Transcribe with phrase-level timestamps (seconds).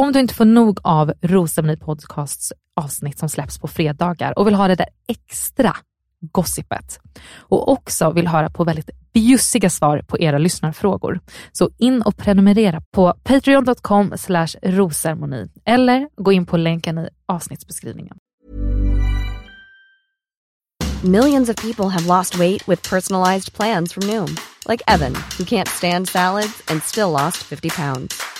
[0.00, 4.54] Om du inte får nog av Rosceremoni Podcasts avsnitt som släpps på fredagar och vill
[4.54, 5.76] ha det där extra
[6.20, 7.00] gossipet
[7.38, 11.20] och också vill höra på väldigt bjussiga svar på era lyssnarfrågor.
[11.52, 14.12] Så in och prenumerera på patreon.com
[14.62, 18.16] rosermoni eller gå in på länken i avsnittsbeskrivningen.
[21.04, 24.36] Millions of people have lost weight with personalized plans from Noom.
[24.68, 28.39] Like Evan, who can't stand salads and still lost 50 pounds.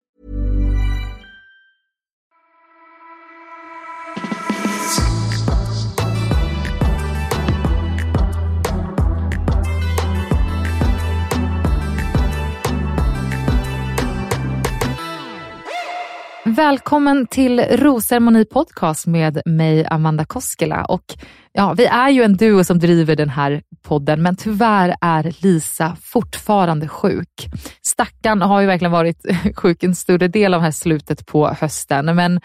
[16.61, 20.85] Välkommen till Rosceremoni podcast med mig Amanda Koskela.
[20.85, 21.03] Och
[21.51, 25.97] ja, vi är ju en duo som driver den här podden, men tyvärr är Lisa
[26.01, 27.49] fortfarande sjuk.
[27.81, 32.39] Stackarn har ju verkligen varit sjuk en större del av här slutet på hösten, men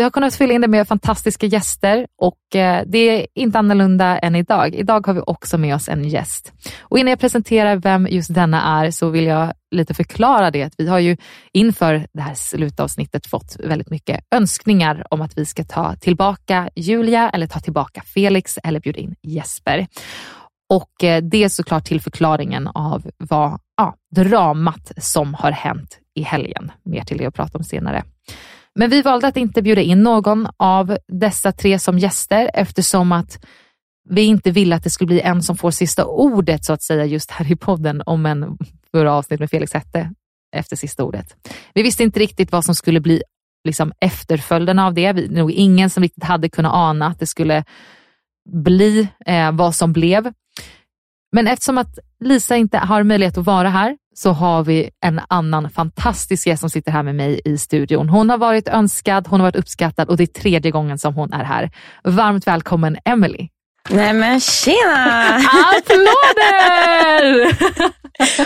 [0.00, 4.18] vi har kunnat fylla in det med fantastiska gäster och eh, det är inte annorlunda
[4.18, 4.74] än idag.
[4.74, 6.52] Idag har vi också med oss en gäst.
[6.80, 10.74] Och innan jag presenterar vem just denna är så vill jag lite förklara det.
[10.78, 11.16] Vi har ju
[11.52, 17.30] inför det här slutavsnittet fått väldigt mycket önskningar om att vi ska ta tillbaka Julia
[17.30, 19.86] eller ta tillbaka Felix eller bjuda in Jesper.
[20.68, 26.22] Och eh, det är såklart till förklaringen av vad ja, dramat som har hänt i
[26.22, 26.72] helgen.
[26.84, 28.04] Mer till det att prata om senare.
[28.78, 33.44] Men vi valde att inte bjuda in någon av dessa tre som gäster eftersom att
[34.08, 37.04] vi inte ville att det skulle bli en som får sista ordet så att säga
[37.04, 38.58] just här i podden om en
[38.90, 40.10] förra avsnitt med Felix Hette
[40.56, 41.48] efter sista ordet.
[41.74, 43.22] Vi visste inte riktigt vad som skulle bli
[43.64, 45.12] liksom efterföljden av det.
[45.12, 47.64] Vi, nog ingen som riktigt hade kunnat ana att det skulle
[48.52, 50.32] bli eh, vad som blev.
[51.32, 55.70] Men eftersom att Lisa inte har möjlighet att vara här så har vi en annan
[55.70, 58.08] fantastisk gäst som sitter här med mig i studion.
[58.08, 61.32] Hon har varit önskad, hon har varit uppskattad och det är tredje gången som hon
[61.32, 61.70] är här.
[62.04, 63.48] Varmt välkommen Emily.
[63.90, 65.36] Nej men tjena!
[65.76, 67.46] Applåder!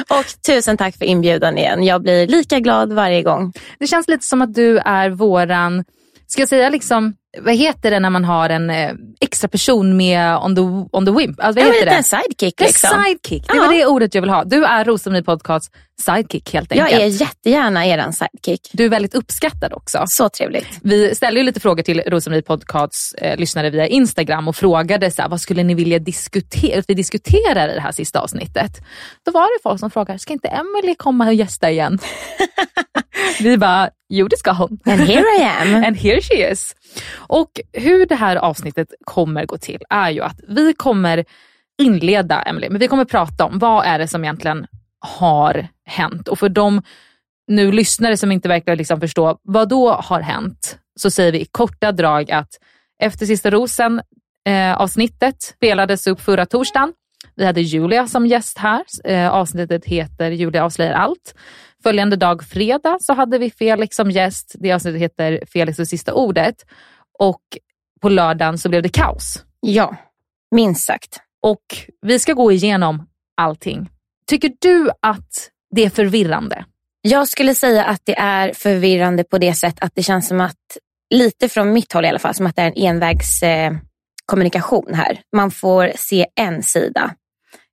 [0.19, 1.85] och tusen tack för inbjudan igen.
[1.85, 3.53] Jag blir lika glad varje gång.
[3.79, 5.85] Det känns lite som att du är våran,
[6.27, 10.37] ska jag säga liksom, vad heter det när man har en eh, extra person med
[10.37, 10.61] on the,
[10.97, 11.41] on the wimp?
[11.41, 11.93] Alltså, vad heter det?
[11.93, 12.61] en sidekick.
[12.61, 12.91] En Liksom.
[13.05, 13.63] sidekick, det Ja.
[13.63, 14.45] var det ordet jag vill ha.
[14.45, 15.71] Du är Rosceremoni Podcasts
[16.03, 16.91] sidekick helt enkelt.
[16.93, 18.71] Jag är jättegärna er sidekick.
[18.73, 20.05] Du är väldigt uppskattad också.
[20.07, 20.67] Så trevligt.
[20.83, 25.23] Vi ställde ju lite frågor till Rosceremoni Podcasts eh, lyssnare via Instagram och frågade så
[25.23, 28.73] här, vad skulle ni vilja diskutera, att vi diskuterar i det här sista avsnittet.
[29.25, 31.99] Då var det folk som frågade, ska inte Emily komma och gästa igen?
[33.41, 34.79] vi bara, jo det ska hon.
[34.85, 35.75] And here I am.
[35.85, 36.77] And here she is.
[37.15, 41.25] Och hur det här avsnittet kommer gå till är ju att vi kommer
[41.79, 44.67] inleda, Emily, men vi kommer prata om vad är det som egentligen
[45.01, 46.29] har hänt.
[46.29, 46.83] Och för de
[47.47, 51.45] nu lyssnare som inte verkar liksom förstå vad då har hänt, så säger vi i
[51.45, 52.49] korta drag att
[53.03, 54.03] efter Sista Rosen
[54.49, 56.93] eh, avsnittet spelades upp förra torsdagen
[57.35, 58.85] Vi hade Julia som gäst här.
[59.05, 61.35] Eh, avsnittet heter Julia avslöjar allt.
[61.85, 64.55] Följande dag, fredag, så hade vi Felix som gäst.
[64.59, 66.55] Det avsnittet heter Felix och sista ordet.
[67.19, 67.43] Och
[68.01, 69.45] på lördagen så blev det kaos.
[69.61, 69.97] Ja,
[70.51, 71.21] minst sagt.
[71.43, 71.65] Och
[72.03, 73.91] vi ska gå igenom allting.
[74.27, 76.65] Tycker du att det är förvirrande?
[77.01, 80.79] Jag skulle säga att det är förvirrande på det sätt att det känns som att,
[81.15, 83.73] lite från mitt håll i alla fall, som att det är en envägs eh,
[84.27, 85.21] kommunikation här.
[85.37, 87.15] Man får se en sida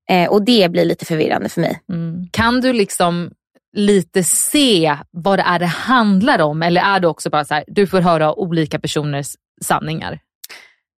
[0.10, 1.82] eh, och det blir lite förvirrande för mig.
[1.90, 2.28] Mm.
[2.32, 3.32] Kan du liksom
[3.74, 7.64] lite se vad det är det handlar om eller är det också bara så här,
[7.68, 9.28] du får höra olika personers
[9.62, 10.20] sanningar?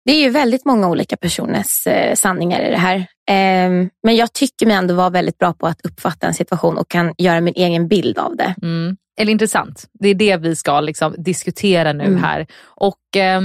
[0.05, 2.97] Det är ju väldigt många olika personers eh, sanningar i det här.
[3.29, 6.89] Eh, men jag tycker mig ändå vara väldigt bra på att uppfatta en situation och
[6.91, 8.55] kan göra min egen bild av det.
[8.63, 8.97] Mm.
[9.21, 9.85] Eller intressant.
[9.93, 12.23] Det är det vi ska liksom diskutera nu Mm.
[12.23, 12.47] här.
[12.65, 13.41] Och eh,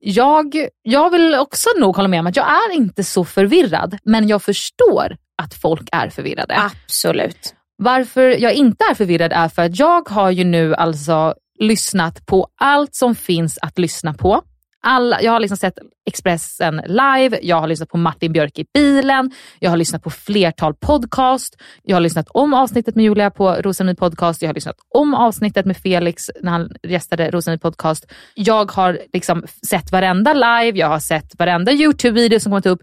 [0.00, 4.28] jag, jag vill också nog hålla med om att jag är inte så förvirrad, men
[4.28, 6.56] jag förstår att folk är förvirrade.
[6.58, 7.54] Absolut.
[7.82, 12.48] Varför jag inte är förvirrad är för att jag har ju nu alltså lyssnat på
[12.60, 14.42] allt som finns att lyssna på.
[14.82, 19.30] Alla, jag har liksom sett Expressen live, jag har lyssnat på Martin Björk i bilen,
[19.58, 23.98] jag har lyssnat på flertal podcast, jag har lyssnat om avsnittet med Julia på Rosenryd
[23.98, 28.06] podcast, jag har lyssnat om avsnittet med Felix när han gästade Rosenryd podcast.
[28.34, 32.80] Jag har liksom sett varenda live, jag har sett varenda YouTube-video som kommit upp.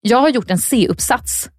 [0.00, 1.50] Jag har gjort en C-uppsats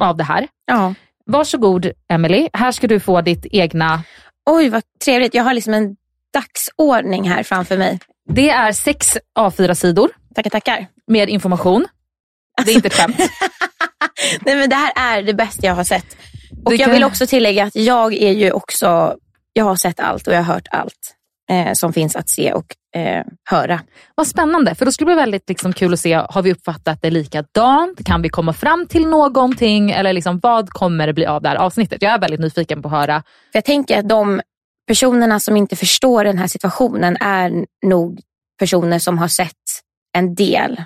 [0.00, 0.48] av det här.
[0.66, 0.94] Ja.
[1.30, 4.02] Varsågod Emily, här ska du få ditt egna.
[4.50, 5.34] Oj, vad trevligt.
[5.34, 5.96] Jag har liksom en
[6.34, 7.98] dagsordning här framför mig.
[8.28, 10.86] Det är sex A4-sidor Tackar, tackar.
[11.06, 11.86] med information.
[12.64, 13.16] Det är inte ett skämt.
[14.40, 16.16] Nej, men det här är det bästa jag har sett.
[16.64, 19.16] Och Det jag kan- vill också tillägga att jag är ju också,
[19.52, 21.16] jag har sett allt och jag har hört allt
[21.50, 22.66] eh, som finns att se och
[22.96, 23.80] eh, höra.
[24.14, 27.02] Vad spännande, för då skulle det bli väldigt liksom kul att se, har vi uppfattat
[27.02, 28.04] det likadant?
[28.04, 29.90] Kan vi komma fram till någonting?
[29.90, 32.02] Eller liksom, vad kommer det bli av det här avsnittet?
[32.02, 33.22] Jag är väldigt nyfiken på att höra.
[33.22, 34.40] För jag tänker att de
[34.86, 38.20] personerna som inte förstår den här situationen är nog
[38.58, 39.56] personer som har sett
[40.12, 40.82] en del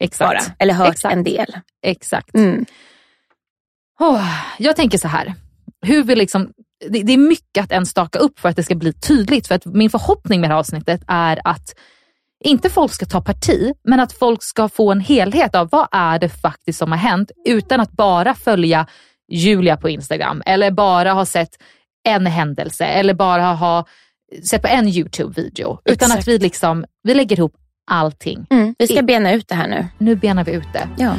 [0.00, 0.28] Exakt.
[0.28, 0.54] bara.
[0.58, 1.14] Eller hört Exakt.
[1.14, 1.56] en del.
[1.82, 2.34] Exakt.
[2.34, 2.64] Mm.
[4.00, 4.28] Åh,
[4.58, 5.34] jag tänker så här,
[5.86, 6.52] hur vi liksom,
[6.90, 9.46] det, det är mycket att ens staka upp för att det ska bli tydligt.
[9.46, 11.74] För att min förhoppning med det här avsnittet är att
[12.44, 16.18] inte folk ska ta parti, men att folk ska få en helhet av vad är
[16.18, 18.86] det faktiskt som har hänt utan att bara följa
[19.32, 21.50] Julia på Instagram eller bara ha sett
[22.08, 23.86] en händelse eller bara ha
[24.50, 25.78] sett på en YouTube-video.
[25.84, 27.54] Utan att vi liksom, vi lägger ihop
[27.90, 28.46] allting.
[28.50, 28.74] Mm.
[28.78, 29.86] Vi ska I- bena ut det här nu.
[29.98, 30.88] Nu benar vi ut det.
[30.98, 31.14] Ja.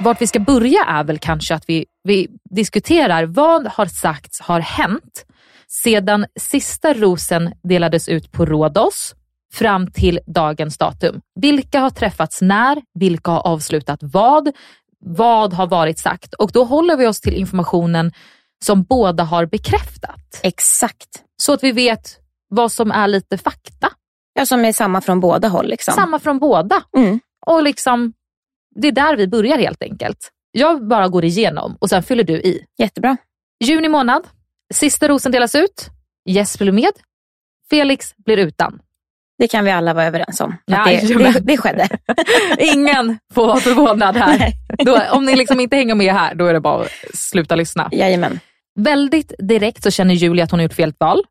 [0.00, 4.60] Vart vi ska börja är väl kanske att vi, vi diskuterar vad har sagts har
[4.60, 5.26] hänt
[5.68, 9.14] sedan sista rosen delades ut på Rhodos
[9.52, 11.20] fram till dagens datum.
[11.40, 12.82] Vilka har träffats när?
[12.94, 14.52] Vilka har avslutat vad?
[15.00, 16.34] Vad har varit sagt?
[16.34, 18.12] Och då håller vi oss till informationen
[18.64, 20.40] som båda har bekräftat.
[20.42, 21.08] Exakt.
[21.42, 22.18] Så att vi vet
[22.48, 23.88] vad som är lite fakta.
[24.34, 25.66] Ja, som är samma från båda håll.
[25.66, 25.94] Liksom.
[25.94, 26.82] Samma från båda.
[26.96, 27.20] Mm.
[27.46, 28.12] Och liksom,
[28.76, 30.30] det är där vi börjar helt enkelt.
[30.52, 32.64] Jag bara går igenom och sen fyller du i.
[32.78, 33.16] Jättebra.
[33.64, 34.22] Juni månad,
[34.74, 35.90] sista rosen delas ut.
[36.28, 36.92] Jesper blir med.
[37.70, 38.78] Felix blir utan.
[39.38, 40.54] Det kan vi alla vara överens om.
[40.72, 41.88] Att det, det, det skedde.
[42.58, 44.52] Ingen får vara förvånad här.
[44.78, 47.88] Då, om ni liksom inte hänger med här, då är det bara att sluta lyssna.
[47.92, 48.40] Jajamän.
[48.78, 51.24] Väldigt direkt så känner Julia att hon har gjort fel val.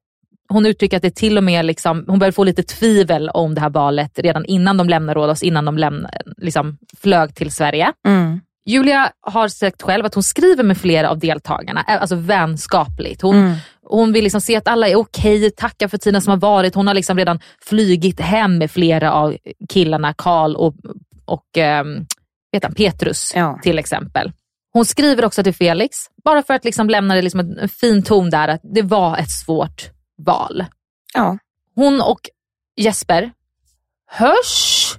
[0.49, 3.61] Hon uttrycker att det till och med, liksom, hon börjar få lite tvivel om det
[3.61, 7.91] här valet redan innan de lämnar Rhodos, innan de lämnar, liksom, flög till Sverige.
[8.07, 8.39] Mm.
[8.67, 13.21] Julia har sagt själv att hon skriver med flera av deltagarna, alltså vänskapligt.
[13.21, 13.55] Hon, Mm.
[13.89, 16.75] hon vill liksom se att alla är okej, tacka för tiden som har varit.
[16.75, 19.37] Hon har liksom redan flygit hem med flera av
[19.69, 20.75] killarna, Karl och,
[21.25, 22.05] och ehm,
[22.51, 23.59] vet han, Petrus Ja.
[23.63, 24.31] till exempel.
[24.73, 28.29] Hon skriver också till Felix, bara för att liksom lämna det liksom en fin ton
[28.29, 30.65] där, att det var ett svårt val.
[31.13, 31.37] Ja.
[31.75, 32.19] Hon och
[32.75, 33.31] Jesper
[34.11, 34.95] hörs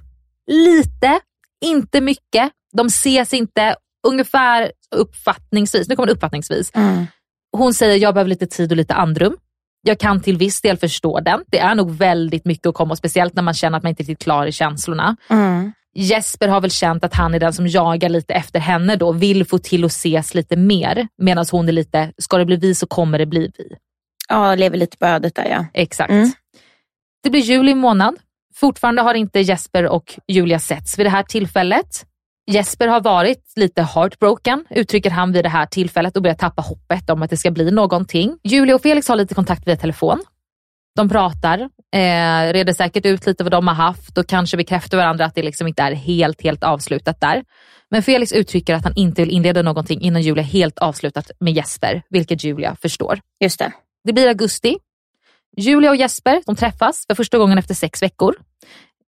[0.47, 1.19] lite,
[1.61, 2.51] inte mycket.
[2.73, 3.75] De ses inte,
[4.07, 5.87] ungefär uppfattningsvis.
[5.89, 6.71] Nu kommer det uppfattningsvis.
[6.73, 7.05] Mm.
[7.51, 9.37] Hon säger jag behöver lite tid och lite andrum.
[9.81, 11.43] Jag kan till viss del förstå den.
[11.47, 14.05] Det är nog väldigt mycket att komma, speciellt när man känner att man inte är
[14.05, 15.17] riktigt klar i känslorna.
[15.29, 15.71] Mm.
[15.95, 19.45] Jesper har väl känt att han är den som jagar lite efter henne då, vill
[19.45, 21.07] få till att ses lite mer.
[21.17, 23.75] Medan hon är lite, ska det bli vi så kommer det bli vi.
[24.27, 25.65] Ja, lever lite på ödet där ja.
[25.73, 26.11] Exakt.
[26.11, 26.31] Mm.
[27.23, 28.15] Det blir juli månad.
[28.55, 32.05] Fortfarande har inte Jesper och Julia setts vid det här tillfället.
[32.51, 37.09] Jesper har varit lite heartbroken, uttrycker han vid det här tillfället och börjar tappa hoppet
[37.09, 38.37] om att det ska bli någonting.
[38.43, 40.23] Julia och Felix har lite kontakt via telefon.
[40.95, 41.59] De pratar,
[41.93, 45.43] eh, reder säkert ut lite vad de har haft och kanske bekräftar varandra att det
[45.43, 47.43] liksom inte är helt, helt avslutat där.
[47.89, 52.01] Men Felix uttrycker att han inte vill inleda någonting innan Julia helt avslutat med Jesper,
[52.09, 53.19] vilket Julia förstår.
[53.39, 53.71] Just det.
[54.07, 54.77] Det blir augusti.
[55.57, 58.35] Julia och Jesper de träffas för första gången efter sex veckor.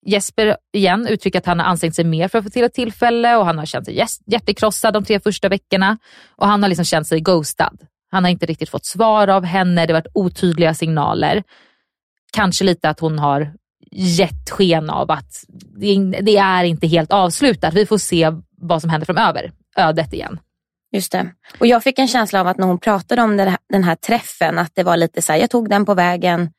[0.07, 3.37] Jesper igen uttrycker att han har ansträngt sig mer för att få till ett tillfälle
[3.37, 5.99] och han har känt sig hjärtekrossad de tre första veckorna.
[6.37, 7.79] Och han har liksom känt sig ghostad.
[8.11, 11.43] Han har inte riktigt fått svar av henne, det har varit otydliga signaler.
[12.33, 13.53] Kanske lite att hon har
[13.91, 15.45] gett sken av att
[16.21, 17.75] det är inte helt avslutat.
[17.75, 19.53] Vi får se vad som händer framöver.
[19.77, 20.39] Ödet igen.
[20.95, 21.27] Just det.
[21.59, 23.95] Och jag fick en känsla av att när hon pratade om den här, den här
[23.95, 26.51] träffen, att det var lite så här, jag tog den på vägen.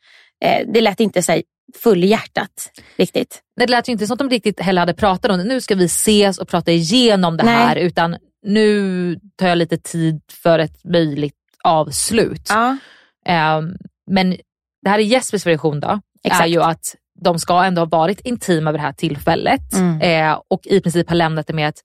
[0.44, 1.44] Eh, det lät inte så här
[1.84, 3.42] fullhjärtat riktigt.
[3.58, 5.44] Det lät ju inte som att de riktigt heller hade pratat om det.
[5.44, 7.56] Nu ska vi ses och prata igenom det Nej.
[7.56, 7.76] här.
[7.76, 12.46] Utan nu tar jag lite tid för ett möjligt avslut.
[12.50, 12.78] Ja,
[13.26, 13.78] Ehm,
[14.12, 14.38] men
[14.82, 15.88] det här är Jespers version då.
[15.88, 16.50] Är Exakt.
[16.50, 19.74] ju att de ska ändå ha varit intima vid det här tillfället.
[19.74, 20.02] Mm.
[20.02, 21.82] Eh, och i princip har lämnat det med att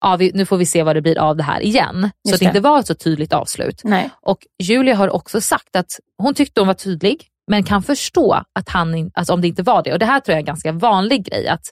[0.00, 2.10] ja, vi, nu får vi se vad det blir av det här igen.
[2.24, 3.80] så Just att det inte var ett så tydligt avslut.
[3.84, 4.10] nej.
[4.22, 8.68] Och Julia har också sagt att hon tyckte hon var tydlig, men kan förstå att
[8.68, 9.92] han, alltså om det inte var det.
[9.92, 11.64] Och det här tror jag är en ganska vanlig grej, att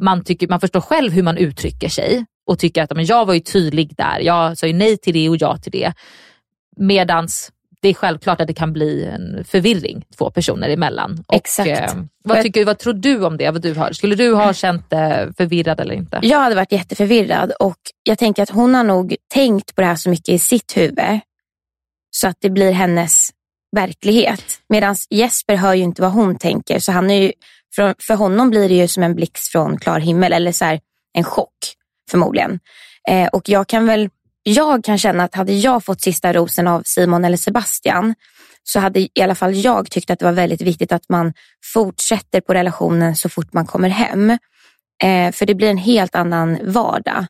[0.00, 3.34] man, tycker, man förstår själv hur man uttrycker sig och tycker att men jag var
[3.34, 5.92] ju tydlig där, jag sa ju nej till det och ja till det.
[6.76, 7.52] Medans
[7.82, 11.24] det är självklart att det kan bli en förvirring två personer emellan.
[11.26, 11.68] Och, Exakt.
[11.68, 13.50] eh, vad, tycker, vad tror du om det?
[13.50, 13.92] Vad du har?
[13.92, 16.18] Skulle du ha känt dig förvirrad eller inte?
[16.22, 19.96] Jag hade varit jätteförvirrad och jag tänker att hon har nog tänkt på det här
[19.96, 21.20] så mycket i sitt huvud
[22.10, 23.30] så att det blir hennes
[23.76, 24.44] verklighet.
[24.68, 27.32] Medan Jesper hör ju inte vad hon tänker så han är ju,
[27.76, 30.80] för, för honom blir det ju som en blixt från klar himmel eller så här,
[31.12, 31.74] en chock
[32.10, 32.60] förmodligen.
[33.08, 34.10] Eh, och jag kan väl,
[34.42, 38.14] jag kan känna att hade jag fått sista rosen av Simon eller Sebastian
[38.62, 41.32] så hade i alla fall jag tyckt att det var väldigt viktigt att man
[41.74, 44.30] fortsätter på relationen så fort man kommer hem.
[45.02, 47.26] Eh, för det blir en helt annan vardag.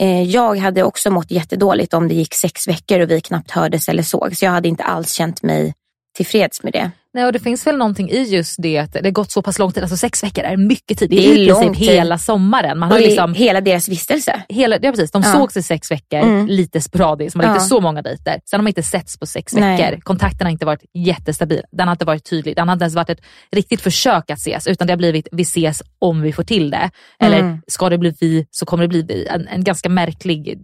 [0.00, 3.88] Eh, jag hade också mått jättedåligt om det gick sex veckor och vi knappt hördes
[3.88, 4.36] eller såg.
[4.36, 5.74] Så jag hade inte alls känt mig
[6.16, 6.90] tillfreds med det.
[7.18, 9.58] Nej, och det finns väl någonting i just det att det har gått så pass
[9.58, 11.10] lång tid, alltså sex veckor är mycket tid.
[11.10, 11.88] Det Det är är i princip tid.
[11.88, 12.78] hela sommaren.
[12.78, 14.42] Man har liksom hela deras vistelse.
[14.48, 15.32] hela, ja, precis, de Ja.
[15.32, 16.46] sågs i sex veckor, Mm.
[16.46, 17.56] lite sporadiskt, man har Ja.
[17.56, 18.40] inte så många dejter.
[18.50, 19.76] Sen har man inte setts på sex Nej.
[19.82, 20.00] veckor.
[20.00, 21.62] Kontakten har inte varit jättestabil.
[21.72, 22.56] Den har inte varit tydlig.
[22.56, 23.20] Den har inte ens varit ett
[23.52, 26.90] riktigt försök att ses, utan det har blivit vi ses om vi får till det.
[27.20, 27.58] Eller Mm.
[27.66, 29.26] ska det bli vi så kommer det bli vi.
[29.26, 30.58] En, en, ganska märklig,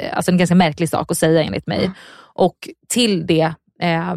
[0.00, 1.78] eh, alltså en ganska märklig sak att säga enligt mig.
[1.78, 1.92] Mm.
[2.34, 2.56] Och
[2.88, 4.14] till det eh,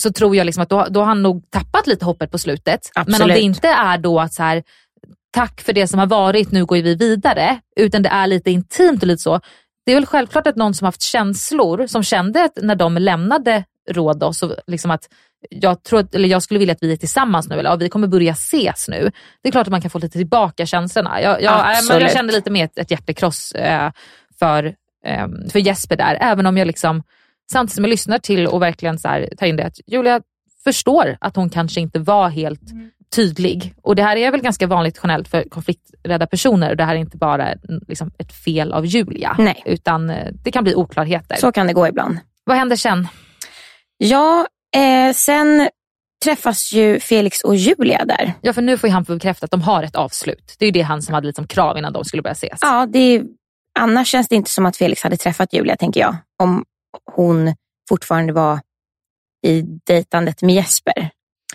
[0.00, 2.90] så tror jag liksom att då, då har han nog tappat lite hoppet på slutet.
[2.94, 3.36] Men om Absolut.
[3.36, 4.62] det inte är då att så här,
[5.30, 7.60] tack för det som har varit, nu går vi vidare.
[7.76, 9.40] Utan det är lite intimt och lite så.
[9.86, 13.64] Det är väl självklart att någon som haft känslor, som kände att när de lämnade
[13.90, 15.08] Rhodos, och liksom att
[15.50, 17.88] jag, tror att, eller jag skulle vilja att vi är tillsammans nu, eller ja, vi
[17.88, 19.10] kommer börja ses nu.
[19.42, 21.22] Det är klart att man kan få lite tillbaka känslorna.
[21.22, 22.12] Jag, jag, men jag Absolut.
[22.12, 23.90] kände lite mer ett, ett hjärtekross eh,
[24.38, 24.64] för,
[25.06, 27.02] eh, för Jesper där, även om jag liksom
[27.52, 30.20] samtidigt som jag lyssnar till och verkligen så här, tar in det att Julia
[30.64, 32.62] förstår att hon kanske inte var helt
[33.14, 33.74] tydlig.
[33.82, 36.70] Och det här är väl ganska vanligt generellt för konflikträdda personer.
[36.70, 39.62] Och det här är inte bara mm, liksom, ett fel av Julia, Nej.
[39.66, 41.36] utan eh, det kan bli oklarheter.
[41.36, 42.18] Så kan det gå ibland.
[42.44, 43.08] Vad händer sen?
[43.98, 45.68] Ja, eh, sen
[46.24, 48.32] träffas ju Felix och Julia där.
[48.40, 50.56] Ja, för nu får ju han bekräfta att de har ett avslut.
[50.58, 52.58] Det är ju det han som hade liksom krav innan de skulle börja ses.
[52.60, 53.24] Ja, det är,
[53.78, 56.16] annars känns det inte som att Felix hade träffat Julia, tänker jag.
[56.42, 56.64] Om
[57.04, 57.54] hon
[57.88, 58.60] fortfarande var
[59.46, 61.10] i dejtandet med Jesper.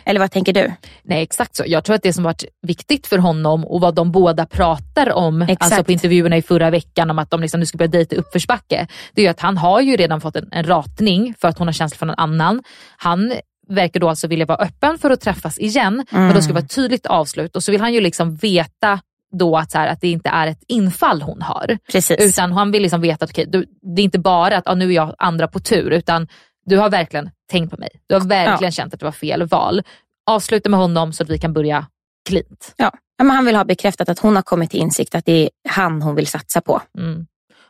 [0.06, 0.72] Eller vad tänker du?
[1.04, 1.64] Nej, exakt så.
[1.68, 5.42] Jag tror att det som varit viktigt för honom och vad de båda pratar om,
[5.42, 5.64] Exakt.
[5.64, 8.88] alltså på intervjuerna i förra veckan om att de liksom nu ska börja dejta uppförsbacke,
[9.14, 11.68] det är ju att han har ju redan fått en, en ratning för att hon
[11.68, 12.64] har känslor för någon annan.
[12.98, 13.34] Han
[13.68, 16.64] verkar då alltså vilja vara öppen för att träffas igen, men då ska det vara
[16.64, 19.00] ett tydligt avslut och så vill han ju liksom veta
[19.32, 21.78] då att, så här, att det inte är ett infall hon har.
[21.92, 22.18] Precis.
[22.20, 24.86] Utan han vill liksom veta att okay, du, det är inte bara att ah, nu
[24.86, 26.28] är jag andra på tur, utan
[26.66, 27.90] du har verkligen tänkt på mig.
[28.08, 29.82] Du har verkligen känt att det var fel val.
[30.26, 31.88] Avsluta med honom så att vi kan börja
[32.30, 32.74] klint.
[32.78, 32.92] Ja.
[33.18, 35.50] Ja, men han vill ha bekräftat att hon har kommit till insikt att det är
[35.70, 36.82] han hon vill satsa på.
[36.98, 37.26] Mm.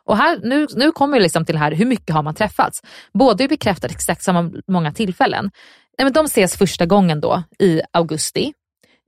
[0.06, 2.82] Och här, nu, nu kommer vi liksom till här, hur mycket har man träffats?
[3.14, 5.52] Båda är bekräftat exakt samma många tillfällen.
[5.98, 8.54] Nej, men de ses första gången då i augusti.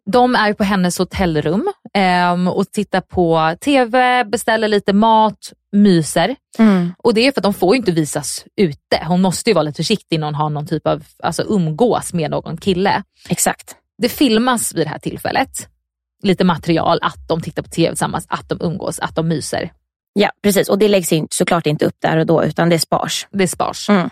[0.05, 6.35] De är på hennes hotellrum ehm, och tittar på TV, beställer lite mat, myser.
[6.97, 9.05] Och det är för att de får ju inte visas ute.
[9.07, 12.31] Hon måste ju vara lite försiktig när hon har någon typ av, alltså umgås med
[12.31, 13.03] någon kille.
[13.29, 13.75] Exakt.
[13.97, 15.67] Det filmas vid det här tillfället.
[16.23, 19.71] Lite material, att de tittar på TV tillsammans, att de umgås, att de myser.
[20.13, 20.69] Ja, precis.
[20.69, 23.27] Och det läggs in, såklart inte upp där och då, utan det spars.
[23.31, 23.89] Det spars.
[23.89, 24.09] Mm.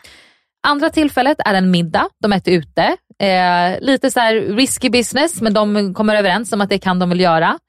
[0.68, 2.10] Andra tillfället är en middag.
[2.22, 2.98] De äter ute.
[3.22, 7.10] Eh, lite så här risky business, men de kommer överens om att det kan de
[7.10, 7.60] väl göra.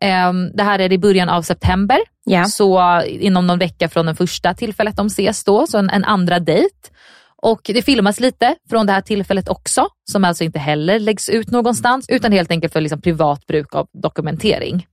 [0.00, 2.44] Eh, det här är i början av september, Ja.
[2.44, 6.38] så inom någon vecka från den första tillfället de ses då, så en, en andra
[6.38, 6.74] dejt.
[7.42, 11.50] Och det filmas lite från det här tillfället också, som alltså inte heller läggs ut
[11.50, 14.86] någonstans, utan helt enkelt för liksom privat bruk av dokumentering.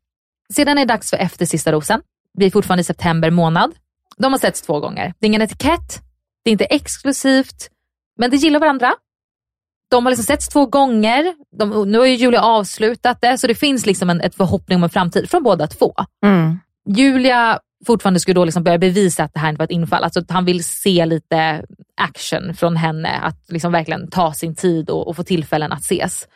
[0.54, 2.02] Sedan är det dags för efter sista rosen.
[2.38, 3.72] Vi är fortfarande i september månad.
[4.18, 5.14] De har setts två gånger.
[5.20, 6.02] Det är ingen etikett,
[6.44, 7.70] det är inte exklusivt,
[8.20, 8.94] men de gillar varandra.
[9.92, 11.34] De har liksom setts två gånger.
[11.60, 14.84] De, nu har ju Julia avslutat det, så det finns liksom en ett förhoppning om
[14.84, 15.94] en framtid från båda två.
[16.26, 16.60] Mm.
[16.90, 20.04] Julia fortfarande skulle då liksom börja bevisa att det här inte var ett infall.
[20.04, 21.66] Alltså han vill se lite
[22.02, 26.28] action från henne, att liksom verkligen ta sin tid och, och få tillfällen att ses.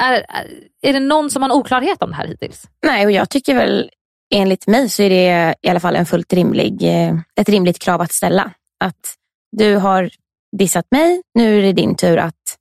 [0.00, 0.46] Är, är,
[0.82, 2.68] är det någon som har en oklarhet om det här hittills?
[2.86, 3.90] Nej, och jag tycker väl
[4.34, 8.00] enligt mig så är det i alla fall en fullt rimlig, eh, ett rimligt krav
[8.00, 8.50] att ställa.
[8.84, 9.14] Att
[9.56, 10.10] du har
[10.56, 12.58] dissat mig, nu är det din tur att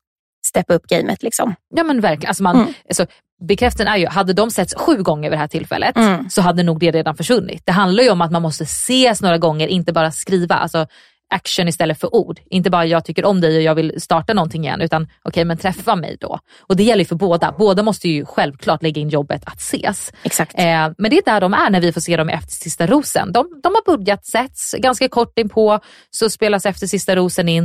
[0.51, 1.23] steppa upp gamet.
[1.23, 1.55] Liksom.
[1.75, 2.29] Ja men verkligen.
[2.29, 2.73] Alltså man, Mm.
[2.89, 3.05] alltså,
[3.47, 6.29] bekräftelsen är ju, hade de setts sju gånger vid det här tillfället Mm.
[6.29, 7.61] så hade nog det redan försvunnit.
[7.65, 10.55] Det handlar ju om att man måste ses några gånger, inte bara skriva.
[10.55, 10.87] Alltså
[11.33, 12.39] action istället för ord.
[12.49, 15.57] Inte bara jag tycker om dig och jag vill starta någonting igen, utan okej men
[15.57, 16.39] träffa mig då.
[16.61, 17.55] Och det gäller ju för båda.
[17.57, 20.11] Båda måste ju självklart lägga in jobbet att ses.
[20.23, 20.53] Exakt.
[20.59, 20.63] Eh,
[20.97, 23.31] men det är där de är när vi får se dem i Efter sista rosen.
[23.31, 25.79] De, de har börjat setts, ganska kort inpå
[26.09, 27.63] så spelas Efter sista rosen in.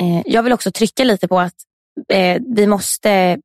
[0.00, 1.54] Eh, jag vill också trycka lite på att
[2.12, 3.38] eh, vi måste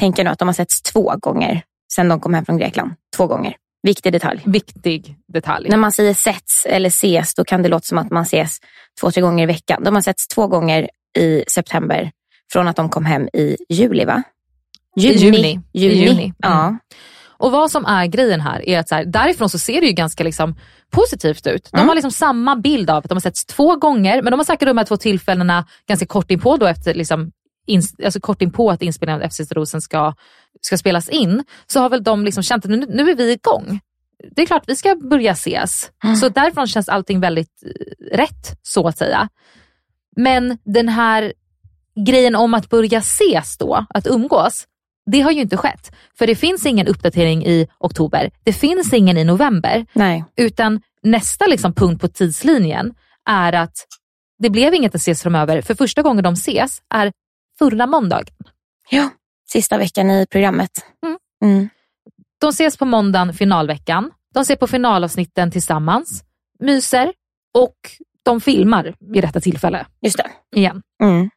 [0.00, 1.62] tänka nu att de har setts två gånger
[1.92, 2.92] sedan de kom hem från Grekland.
[3.16, 3.56] Två gånger.
[3.82, 4.42] Viktig detalj.
[4.44, 5.68] Viktig detalj.
[5.68, 8.58] När man säger setts eller ses, då kan det låta som att man ses
[9.00, 9.82] två, tre gånger i veckan.
[9.84, 10.88] De har setts två gånger
[11.18, 12.10] i september
[12.52, 14.22] från att de kom hem i juli, va?
[14.96, 15.60] I juni.
[15.72, 16.22] I juni.
[16.24, 16.34] Mm.
[16.38, 16.78] Ja.
[17.36, 19.92] Och vad som är grejen här är att så här, därifrån så ser det ju
[19.92, 20.56] ganska liksom
[20.90, 21.68] positivt ut.
[21.72, 21.88] De Mm.
[21.88, 24.68] har liksom samma bild av att de har setts två gånger, men de har säkert
[24.68, 27.30] de här två tillfällena ganska kort inpå då efter liksom
[27.66, 30.14] ins- alltså kort inpå att inspelningen av FC Rosen ska,
[30.60, 33.80] ska spelas in, så har väl de liksom känt att nu, nu är vi igång.
[34.30, 35.90] Det är klart vi ska börja ses.
[36.20, 39.28] Så därifrån känns allting väldigt eh, rätt så att säga.
[40.16, 41.32] Men den här
[42.06, 44.64] grejen om att börja ses då, att umgås,
[45.10, 45.92] det har ju inte skett.
[46.18, 50.24] För det finns ingen uppdatering i oktober, det finns ingen i november, Nej.
[50.36, 52.94] utan nästa liksom punkt på tidslinjen
[53.28, 53.86] är att
[54.38, 57.12] det blev inget att ses framöver, för första gången de ses är
[57.58, 58.34] förra måndagen.
[58.90, 59.10] Ja.
[59.52, 60.70] Sista veckan i programmet.
[61.06, 61.18] Mm.
[61.44, 61.68] Mm.
[62.40, 66.24] De ses på måndagen finalveckan, de ser på finalavsnitten tillsammans,
[66.60, 67.12] myser
[67.54, 67.76] och
[68.22, 70.30] de filmar vid detta tillfälle Just det.
[70.56, 70.82] igen.
[71.02, 71.30] Mm.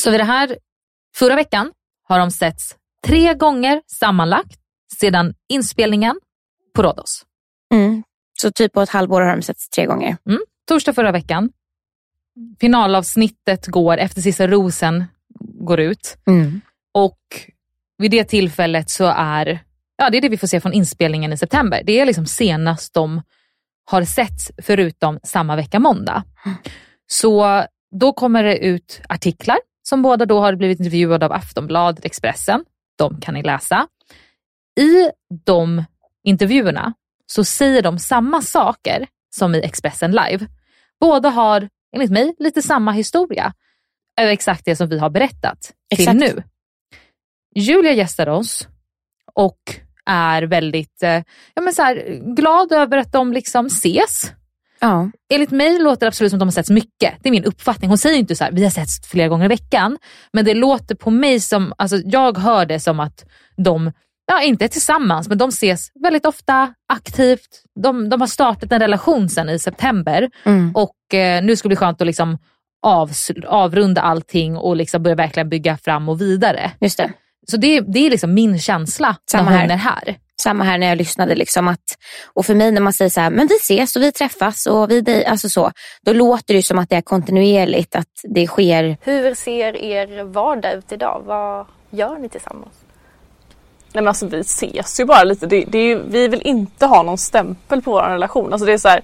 [0.00, 0.58] Så vid det här,
[1.16, 1.72] förra veckan
[2.08, 4.60] har de setts tre gånger sammanlagt
[5.00, 6.20] sedan inspelningen
[6.74, 7.22] på Rhodos.
[7.74, 8.02] Mm.
[8.40, 10.16] Så typ på ett halvår har de setts tre gånger.
[10.26, 10.40] Mm.
[10.68, 11.50] Torsdag förra veckan.
[12.60, 15.04] Finalavsnittet går efter sista rosen
[15.60, 16.60] går ut Mm.
[16.94, 17.18] och
[17.98, 19.58] vid det tillfället så är,
[19.96, 21.82] ja det är det vi får se från inspelningen i september.
[21.84, 23.22] Det är liksom senast de
[23.84, 26.24] har setts förutom samma vecka måndag.
[27.06, 32.64] Så då kommer det ut artiklar som båda då har blivit intervjuade av Aftonbladet, Expressen.
[32.98, 33.86] De kan ni läsa.
[34.80, 35.10] I
[35.44, 35.84] de
[36.24, 36.94] intervjuerna
[37.26, 40.46] så säger de samma saker som i Expressen live.
[41.00, 43.52] Båda har, enligt mig, lite samma historia.
[44.20, 45.60] Över exakt det som vi har berättat
[45.94, 46.20] till Exakt.
[46.20, 46.42] nu.
[47.54, 48.68] Julia gästar oss
[49.34, 49.58] och
[50.06, 51.22] är väldigt eh,
[51.54, 54.32] ja, men så här, glad över att de liksom ses.
[54.80, 55.10] Ja.
[55.32, 57.14] Enligt mig låter det absolut som att de har setts mycket.
[57.22, 57.88] Det är min uppfattning.
[57.88, 59.98] Hon säger inte så här, vi har setts flera gånger i veckan.
[60.32, 63.24] Men det låter på mig som, alltså jag hör det som att
[63.56, 63.92] de,
[64.30, 67.62] ja inte tillsammans, men de ses väldigt ofta aktivt.
[67.82, 70.72] De, de har startat en relation sedan i september Mm.
[70.76, 72.38] och eh, nu ska det bli skönt att liksom
[72.86, 76.70] avsl- avrunda allting och liksom börja verkligen bygga fram och vidare.
[76.80, 77.12] Just det.
[77.50, 79.60] Så det, det är liksom min känsla Samma när här.
[79.62, 80.16] hon är här.
[80.42, 81.34] Samma här när jag lyssnade.
[81.34, 81.80] Liksom att,
[82.34, 84.90] och för mig när man säger så här, men vi ses och vi träffas och
[84.90, 85.70] vi alltså så.
[86.02, 88.96] Då låter det som att det är kontinuerligt, att det sker.
[89.02, 91.22] Hur ser er vardag ut idag?
[91.26, 92.74] Vad gör ni tillsammans?
[93.92, 95.46] Nej men alltså vi ses ju bara lite.
[95.46, 98.52] Det, det är, ju- vi vill inte ha någon stämpel på vår relation.
[98.52, 99.00] Alltså det är så här,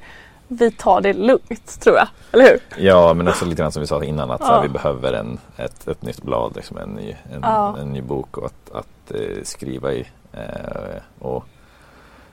[0.49, 2.09] vi tar det lugnt tror jag.
[2.33, 2.59] Eller hur?
[2.87, 4.61] Ja men också lite grann som vi sa innan att så här, Ja.
[4.63, 7.77] vi behöver en, ett, ett nytt blad, liksom, en, ny, en, Ja.
[7.81, 10.07] en ny bok och att, att eh, skriva i.
[10.33, 11.45] Eh, och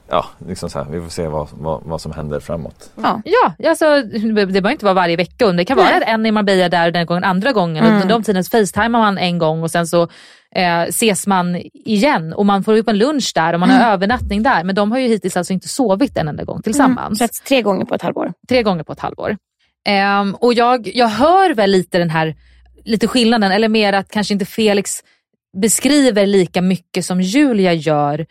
[0.10, 2.90] ja, liksom så här, vi får se vad, vad, vad som händer framåt.
[2.96, 3.22] Ja.
[3.58, 5.52] Ja, alltså, det behöver inte vara varje vecka.
[5.52, 5.98] Det kan vara Nej.
[5.98, 7.86] att en i Marbella där och den gången andra gången.
[7.86, 8.02] Mm.
[8.02, 10.08] Och de tiden facetimar man en gång och sen så
[10.56, 14.44] eh, ses man igen och man får upp en lunch där och man har övernattning
[14.44, 14.64] där.
[14.64, 17.20] Men de har ju hittills alltså inte sovit en enda gång tillsammans.
[17.20, 18.34] Setts tre gånger på ett halvår.
[18.50, 19.38] Tre gånger på ett halvår.
[19.86, 22.36] Ehm, och jag, jag hör väl lite den här
[22.86, 25.04] lite skillnaden, eller mer att kanske inte Felix
[25.62, 28.26] beskriver lika mycket som Julia gör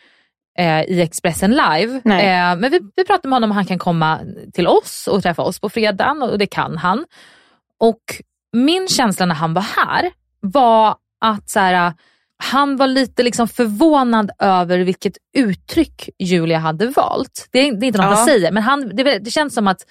[0.59, 1.95] eh, i Expressen live.
[1.95, 4.19] Eh, men vi, vi pratade med honom om han kan komma
[4.53, 7.05] till oss och träffa oss på fredagen och det kan han.
[7.79, 8.01] Och
[8.53, 11.93] min känsla när han var här var att så här,
[12.43, 17.47] han var lite liksom förvånad över vilket uttryck Julia hade valt.
[17.51, 18.15] Det är, det är inte något Ja.
[18.15, 19.81] han säger men han, det, det känns som att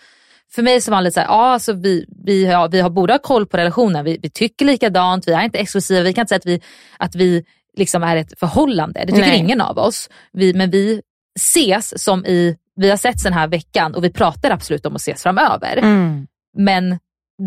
[0.54, 3.12] för mig så var han lite såhär, ja alltså vi, vi, har, vi har borde
[3.12, 6.28] ha koll på relationen, vi, vi tycker likadant, vi är inte exklusiva, vi kan inte
[6.28, 6.60] säga att vi,
[6.98, 7.44] att vi
[7.76, 9.38] liksom är ett förhållande, det tycker Nej.
[9.38, 10.08] ingen av oss.
[10.32, 11.02] Vi, men vi
[11.40, 15.00] ses som i, vi har sett den här veckan och vi pratar absolut om att
[15.00, 15.76] ses framöver.
[15.76, 16.26] Mm.
[16.58, 16.98] Men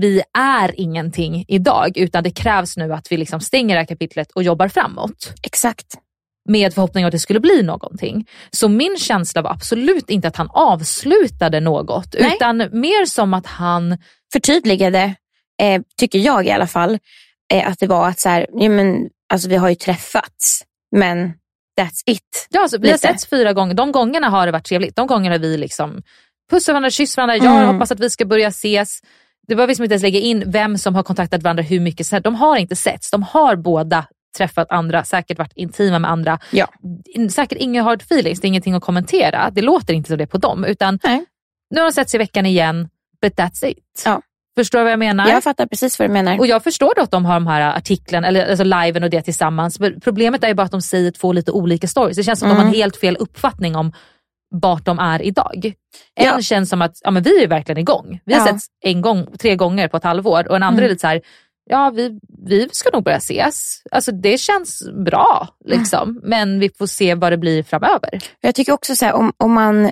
[0.01, 4.31] vi är ingenting idag utan det krävs nu att vi liksom stänger det här kapitlet
[4.31, 5.33] och jobbar framåt.
[5.43, 5.85] Exakt.
[6.49, 8.27] Med förhoppning att det skulle bli någonting.
[8.51, 12.33] Så min känsla var absolut inte att han avslutade något Nej.
[12.35, 13.97] utan mer som att han
[14.33, 15.15] Förtydligade,
[15.61, 16.99] eh, tycker jag i alla fall,
[17.53, 20.63] eh, att det var att så här, ja, men, alltså, vi har ju träffats,
[20.95, 21.27] men
[21.81, 22.47] that's it.
[22.49, 23.73] Ja, alltså, vi har setts fyra gånger.
[23.73, 24.95] De gångerna har det varit trevligt.
[24.95, 26.01] De gångerna vi liksom
[26.51, 27.35] pussat varandra, kysst varandra.
[27.37, 27.73] Jag Mm.
[27.73, 28.99] hoppas att vi ska börja ses.
[29.47, 32.07] Det var vi som inte ens lägga in vem som har kontaktat varandra hur mycket.
[32.07, 33.11] Så här, De har inte setts.
[33.11, 34.05] De har båda
[34.37, 36.39] träffat andra, säkert varit intima med andra.
[36.51, 36.67] Ja.
[37.31, 39.49] Säkert inga hard feelings, det är ingenting att kommentera.
[39.51, 40.63] Det låter inte som det på dem.
[40.65, 41.25] Utan Nej.
[41.69, 42.89] nu har de setts i veckan igen,
[43.21, 44.01] but that's it.
[44.05, 44.21] Ja.
[44.57, 45.27] Förstår du vad jag menar?
[45.29, 46.39] Jag fattar precis vad du menar.
[46.39, 49.21] Och jag förstår då att de har de här artiklarna, eller alltså liven och det
[49.21, 49.79] tillsammans.
[49.79, 52.17] Men problemet är ju bara att de säger två lite olika stories.
[52.17, 52.79] Det känns som att de har en Mm.
[52.79, 53.93] helt fel uppfattning om
[54.49, 55.73] vart de är idag.
[56.15, 56.41] En Ja.
[56.41, 58.19] känns som att ja, men vi är verkligen igång.
[58.25, 58.47] Vi har Ja.
[58.53, 60.85] setts en gång, tre gånger på ett halvår och en andra Mm.
[60.85, 61.21] är lite så här,
[61.69, 63.81] ja vi, vi ska nog börja ses.
[63.91, 66.19] Alltså det känns bra liksom.
[66.23, 68.19] Men vi får se vad det blir framöver.
[68.41, 69.91] Jag tycker också så här, om, om man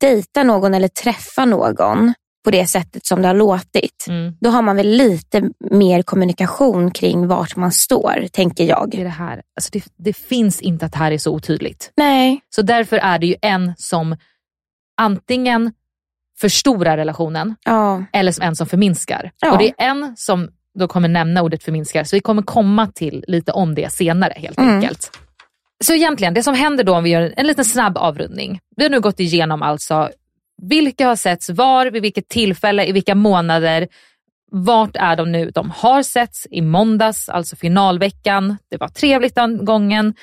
[0.00, 4.34] dejtar någon eller träffar någon på det sättet som det har låtit, Mm.
[4.40, 8.90] då har man väl lite mer kommunikation kring vart man står, tänker jag.
[8.90, 9.42] det här.
[9.56, 11.92] Alltså det, det finns inte att det här är så otydligt.
[11.96, 14.16] Nej, Så därför är det ju en som
[15.00, 15.72] antingen
[16.40, 19.30] förstorar relationen ja, eller som en som förminskar.
[19.40, 19.52] Ja.
[19.52, 20.48] Och det är en som
[20.78, 24.58] då kommer nämna ordet förminskar, så vi kommer komma till lite om det senare helt
[24.58, 24.74] Mm.
[24.74, 25.10] enkelt.
[25.84, 28.60] Så egentligen, det som händer då om vi gör en liten snabb avrundning.
[28.76, 30.10] Vi har nu gått igenom alltså
[30.62, 33.88] vilka har setts var, vid vilket tillfälle, i vilka månader.
[34.52, 35.50] Vart är de nu?
[35.50, 38.56] De har setts i måndags, alltså finalveckan.
[38.70, 40.14] Det var trevligt den gången.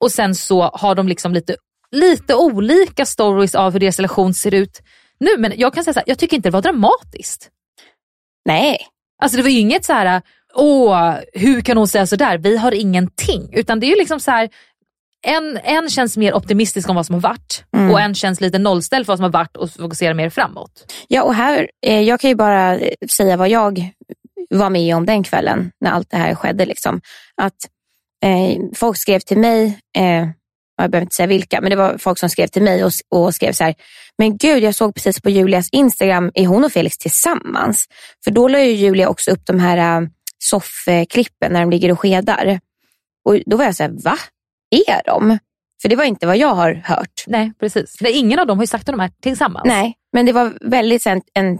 [0.00, 1.56] Och sen så har de liksom lite,
[1.90, 4.82] lite olika stories av hur deras relation ser ut
[5.20, 5.30] nu.
[5.38, 7.48] Men jag kan säga så här, jag tycker inte det var dramatiskt.
[8.44, 8.78] nej,
[9.22, 10.22] Alltså det var ju inget så här,
[10.54, 12.38] åh, hur kan hon säga sådär?
[12.38, 13.48] Vi har ingenting.
[13.52, 14.48] Utan det är ju liksom så här,
[15.26, 17.90] en, en känns mer optimistisk om vad som har varit Mm.
[17.90, 20.92] och en känns lite nollställd för vad som har varit och fokuserar mer framåt.
[21.08, 23.90] Ja, och här, eh, jag kan ju bara eh, säga vad jag
[24.50, 26.66] var med om den kvällen när allt det här skedde.
[26.66, 27.00] Liksom.
[27.36, 27.56] Att
[28.24, 30.28] eh, Folk skrev till mig, eh,
[30.76, 33.34] jag behöver inte säga vilka, men det var folk som skrev till mig och, och
[33.34, 33.74] skrev så här,
[34.18, 37.86] men gud jag såg precis på Julias Instagram, är hon och Felix tillsammans?
[38.24, 42.00] För då la ju Julia också upp de här uh, soffklippen när de ligger och
[42.00, 42.60] skedar.
[43.24, 44.18] Och då var jag så här, va?
[44.70, 45.38] Är de?
[45.82, 47.24] För det var inte vad jag har hört.
[47.26, 47.96] Nej, precis.
[48.00, 49.64] Nej, ingen av dem har ju sagt att de är tillsammans.
[49.66, 51.58] Nej, men det var väldigt här, en,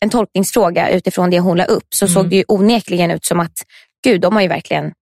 [0.00, 1.86] en tolkningsfråga utifrån det hon la upp.
[1.94, 2.14] Så Mm.
[2.14, 3.52] såg det ju onekligen ut som att,
[4.04, 4.92] gud, de har ju verkligen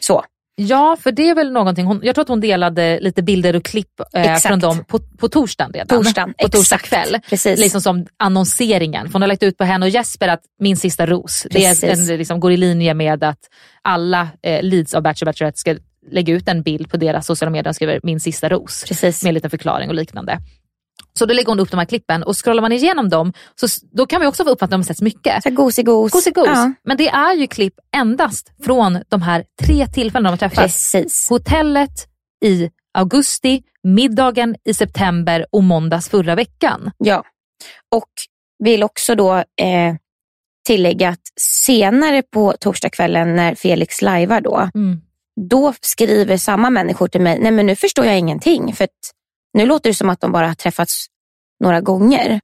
[0.00, 0.24] så.
[0.60, 3.64] Ja, för det är väl någonting, hon, jag tror att hon delade lite bilder och
[3.64, 5.88] klipp eh, från dem på, på torsdagen redan.
[6.04, 6.88] Torsdagen, på torsdag exakt.
[6.88, 7.20] kväll.
[7.28, 7.60] Precis.
[7.60, 9.06] Liksom som annonseringen.
[9.06, 11.46] För hon har lagt ut på henne och Jesper att min sista ros.
[11.50, 12.10] Det är Precis.
[12.10, 13.38] en, liksom, går i linje med att
[13.82, 15.76] alla eh, leads av Bachelor Bachelorette ska
[16.10, 18.84] lägga ut en bild på deras sociala medier och skriver min sista ros.
[18.88, 19.22] Precis.
[19.22, 20.38] Med en liten förklaring och liknande.
[21.18, 24.06] Så då lägger hon upp de här klippen och scrollar man igenom dem så då
[24.06, 25.42] kan man också få uppfatta att de sätts mycket.
[25.42, 26.12] Så gosigos.
[26.12, 26.46] Gosigos.
[26.46, 30.92] Ja, Men det är ju klipp endast från de här tre tillfällena de har träffats.
[30.92, 31.26] precis.
[31.30, 31.90] Hotellet
[32.44, 36.90] i augusti, middagen i september och måndags förra veckan.
[36.98, 37.24] Ja.
[37.94, 38.08] Och
[38.64, 39.94] vill också då eh,
[40.66, 41.22] tillägga att
[41.66, 45.00] senare på torsdagskvällen när Felix lajvar då, Mm
[45.38, 48.74] då skriver samma människor till mig, nej men nu förstår jag ingenting.
[48.74, 48.90] För att
[49.54, 51.06] nu låter det som att de bara har träffats
[51.60, 52.40] några gånger.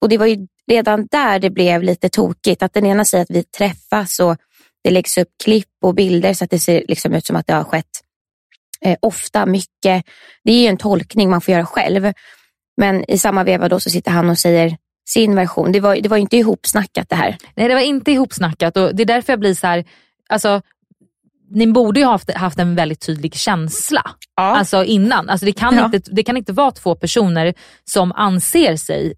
[0.00, 2.62] Och det var ju redan där det blev lite tokigt.
[2.62, 4.36] Att den ena säger att vi träffas och
[4.84, 7.52] det läggs upp klipp och bilder så att det ser liksom ut som att det
[7.52, 8.02] har skett
[8.80, 10.04] eh, ofta, mycket.
[10.44, 12.12] Det är ju en tolkning man får göra själv.
[12.76, 14.76] Men i samma veva då så sitter han och säger
[15.08, 15.72] sin version.
[15.72, 17.36] Det var, det var inte ihopsnackat det här.
[17.54, 19.84] Nej, det var inte ihopsnackat och det är därför jag blir så här,
[20.28, 20.62] alltså
[21.50, 24.02] ni borde ju ha haft, haft en väldigt tydlig känsla
[24.36, 25.28] alltså innan.
[25.28, 25.84] Alltså det, kan Ja.
[25.84, 29.14] inte, det kan inte vara två personer som anser sig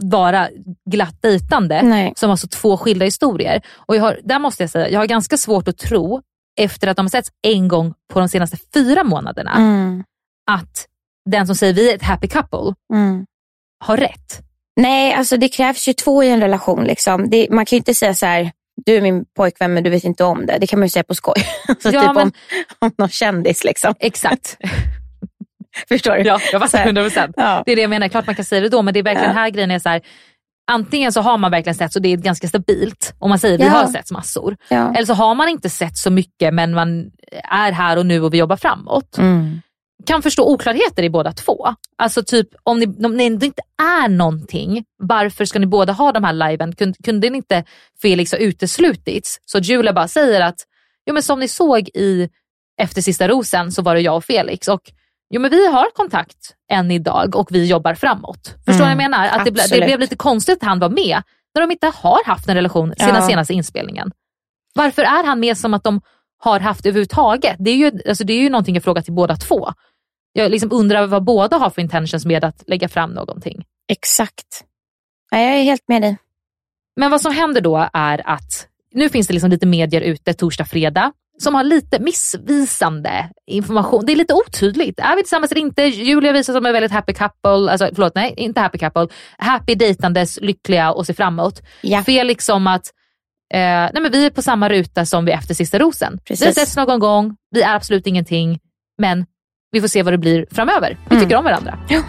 [0.00, 0.48] vara
[0.90, 2.12] glatt dejtande Nej.
[2.16, 3.62] som alltså två skilda historier.
[3.76, 6.22] Och jag har, där måste jag säga, jag har ganska svårt att tro
[6.60, 10.04] efter att de har setts en gång på de senaste fyra månaderna Mm.
[10.50, 10.86] att
[11.30, 13.26] den som säger vi är ett happy couple Mm.
[13.84, 14.40] har rätt.
[14.76, 16.84] Nej, alltså det krävs ju två i en relation.
[16.84, 17.30] Liksom.
[17.30, 18.52] Det, man kan ju inte säga så här,
[18.86, 20.58] du är min pojkvän men du vet inte om det.
[20.60, 21.34] Det kan man ju säga på skoj.
[21.82, 22.32] så Ja, typ men- om,
[22.78, 23.64] om någon kändis.
[23.64, 23.94] Liksom.
[24.00, 24.56] Exakt.
[25.88, 26.22] Förstår du?
[26.22, 26.92] Ja, jag fattar här.
[26.92, 27.32] 100%.
[27.36, 27.62] Ja.
[27.66, 29.28] Det är det jag menar, klart man kan säga det då men det är verkligen
[29.34, 29.40] Ja.
[29.40, 30.00] här grejen är så här.
[30.70, 33.64] Antingen så har man verkligen sett så det är ganska stabilt om man säger vi
[33.64, 33.70] Ja.
[33.70, 34.56] har sett massor.
[34.68, 34.94] Ja.
[34.94, 37.10] Eller så har man inte sett så mycket men man
[37.50, 39.18] är här och nu och vi jobbar framåt.
[39.18, 39.60] Mm.
[40.06, 41.68] Kan förstå oklarheter i båda två.
[41.98, 43.62] Alltså typ om ni, om det inte
[44.04, 46.74] är någonting, varför ska ni båda ha de här liven?
[46.74, 47.64] Kunde, kunde inte
[48.02, 49.40] Felix ha uteslutits?
[49.44, 50.56] Så Julia bara säger att
[51.06, 52.28] jo, men som ni såg i
[52.82, 54.80] Efter sista rosen så var det jag och Felix och
[55.30, 58.54] jo, men vi har kontakt än idag och vi jobbar framåt.
[58.66, 59.28] Förstår Mm, ni vad jag menar?
[59.28, 61.22] Att det, ble, det blev lite konstigt att han var med
[61.54, 63.26] när de inte har haft en relation sedan Ja.
[63.28, 64.12] senaste inspelningen.
[64.74, 66.00] Varför är han med som att de
[66.44, 67.56] har haft överhuvudtaget?
[67.58, 69.68] Det är ju, alltså det är ju någonting jag frågar till båda två.
[70.32, 73.64] Jag liksom undrar vad båda har för intentions med att lägga fram någonting.
[73.88, 74.64] Exakt.
[75.30, 76.16] Ja, jag är helt med dig.
[76.96, 80.64] Men vad som händer då är att nu finns det liksom lite medier ute torsdag,
[80.64, 84.06] fredag som har lite missvisande information.
[84.06, 85.00] Det är lite otydligt.
[85.00, 85.82] Är vi tillsammans eller inte?
[85.82, 90.38] Julia visar som en väldigt happy couple, alltså förlåt, nej inte happy couple, happy dejtandes,
[90.40, 91.62] lyckliga och ser framåt.
[91.80, 92.02] Ja.
[92.02, 92.90] Felix som att
[93.54, 93.58] eh,
[93.92, 96.18] nej men vi är på samma ruta som vi efter sista rosen.
[96.24, 96.46] Precis.
[96.48, 98.58] Vi setts någon gång, vi är absolut ingenting,
[98.98, 99.26] men
[99.72, 100.98] vi får se vad det blir framöver.
[101.08, 101.24] Vi Mm.
[101.24, 101.78] tycker om varandra.
[101.88, 102.02] Ja.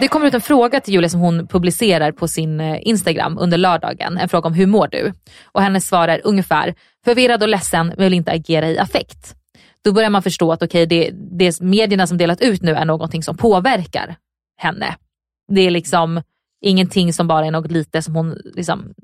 [0.00, 3.58] Det kommer ut en fråga till Julia som hon publicerar på sin eh, Instagram under
[3.58, 4.18] lördagen.
[4.18, 5.12] En fråga om hur mår du?
[5.44, 9.34] Och hennes svar är ungefär förvirrad och ledsen men vill inte agera i affekt.
[9.84, 13.22] Då börjar man förstå att okej, det, det medierna som delat ut nu är någonting
[13.22, 14.16] som påverkar
[14.58, 14.96] henne.
[15.52, 16.22] Det är liksom
[16.64, 18.94] ingenting som bara är något lite som hon liksom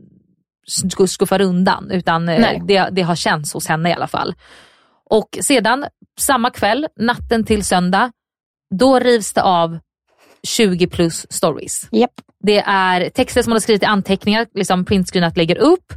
[0.69, 4.35] sk- skuffar undan utan eh, det, det har känts hos henne i alla fall.
[5.11, 5.87] Och sedan
[6.19, 8.13] samma kväll, natten till söndag,
[8.75, 9.79] då rivs det av
[10.43, 11.89] 20 plus stories.
[11.93, 12.11] Japp.
[12.45, 15.93] Det är texter som hon har skrivit i anteckningar, liksom printscreenat lägger upp.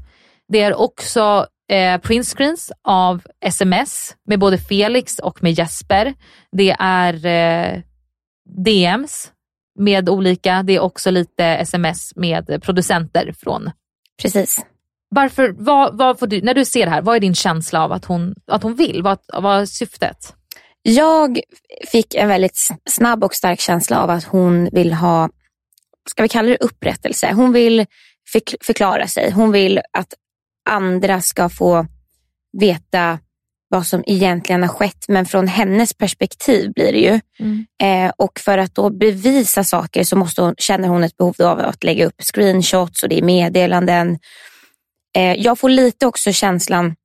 [0.47, 6.13] Det är också eh, printscreens av sms med både Felix och med Jesper.
[6.51, 7.81] Det är eh,
[8.65, 9.31] DMs
[9.79, 13.71] med olika, det är också lite sms med producenter från
[14.21, 14.65] Precis.
[15.09, 17.91] varför, vad, vad får du, när du ser det här, vad är din känsla av
[17.91, 19.03] att hon, att hon vill?
[19.03, 20.35] Vad, vad är syftet?
[20.81, 21.39] Jag
[21.91, 22.57] fick en väldigt
[22.89, 25.29] snabb och stark känsla av att hon vill ha,
[26.09, 27.33] ska vi kalla det upprättelse?
[27.33, 27.85] Hon vill
[28.33, 29.31] förk- förklara sig.
[29.31, 30.13] Hon vill att
[30.69, 31.87] andra ska få
[32.59, 33.19] veta
[33.73, 35.05] vad som egentligen har skett.
[35.07, 37.19] Men från hennes perspektiv blir det ju.
[37.87, 41.59] Eh, och för att då bevisa saker så måste hon, känner hon ett behov av
[41.59, 44.19] att lägga upp screenshots och det är meddelanden.
[45.15, 46.95] Eh, jag får lite också känslan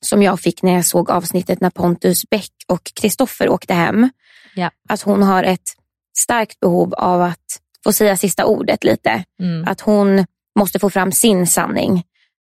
[0.00, 4.10] som jag fick när jag såg avsnittet när Pontus Bäck och Kristoffer åkte hem.
[4.54, 4.70] Ja.
[4.88, 5.70] Att hon har ett
[6.18, 9.24] starkt behov av att få säga sista ordet lite.
[9.40, 9.68] Mm.
[9.68, 10.26] Att hon
[10.58, 12.02] måste få fram sin sanning.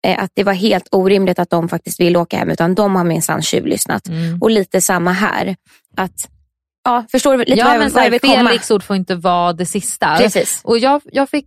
[0.07, 3.05] Eh, att det var helt orimligt att de faktiskt vill åka hem utan de har
[3.05, 4.09] minsann tjuvlyssnat.
[4.09, 4.43] Mm.
[4.43, 5.57] Och lite samma här.
[5.97, 6.29] Att,
[6.85, 8.35] ja, förstår du lite ja, vad men vad jag vill komma?
[8.49, 10.17] Felix ord får inte vara det sista.
[10.17, 10.61] Precis.
[10.65, 11.47] Och jag, jag fick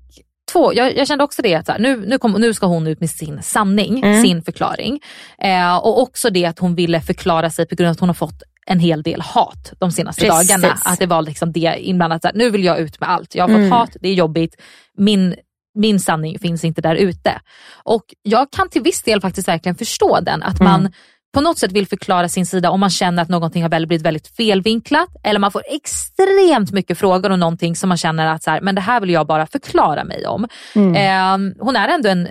[0.51, 2.99] två, jag, jag kände också det att här, nu, nu, kom, nu ska hon ut
[2.99, 4.21] med sin sanning, Mm.
[4.21, 4.99] sin förklaring.
[5.41, 8.13] Eh, och också det att hon ville förklara sig på grund av att hon har
[8.13, 10.47] fått en hel del hat de senaste Precis.
[10.49, 10.77] dagarna.
[10.85, 13.35] Att det var liksom det inblandat, så här, nu vill jag ut med allt.
[13.35, 13.71] Jag har fått Mm.
[13.71, 14.55] hat, det är jobbigt.
[14.97, 15.35] Min,
[15.75, 17.39] min sanning finns inte där ute.
[17.83, 20.43] Och jag kan till viss del faktiskt verkligen förstå den.
[20.43, 20.91] Att man Mm.
[21.33, 24.05] på något sätt vill förklara sin sida om man känner att någonting har väl blivit
[24.05, 28.51] väldigt felvinklat eller man får extremt mycket frågor om någonting som man känner att så
[28.51, 30.47] här, men det här vill jag bara förklara mig om.
[30.75, 30.95] Mm.
[30.95, 32.27] Eh, hon är ändå en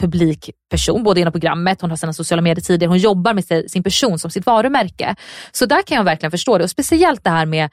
[0.00, 3.82] publik person, både inom programmet, hon har sina sociala medier tidigare, hon jobbar med sin
[3.82, 5.16] person som sitt varumärke.
[5.52, 7.70] Så där kan jag verkligen förstå det och speciellt det här med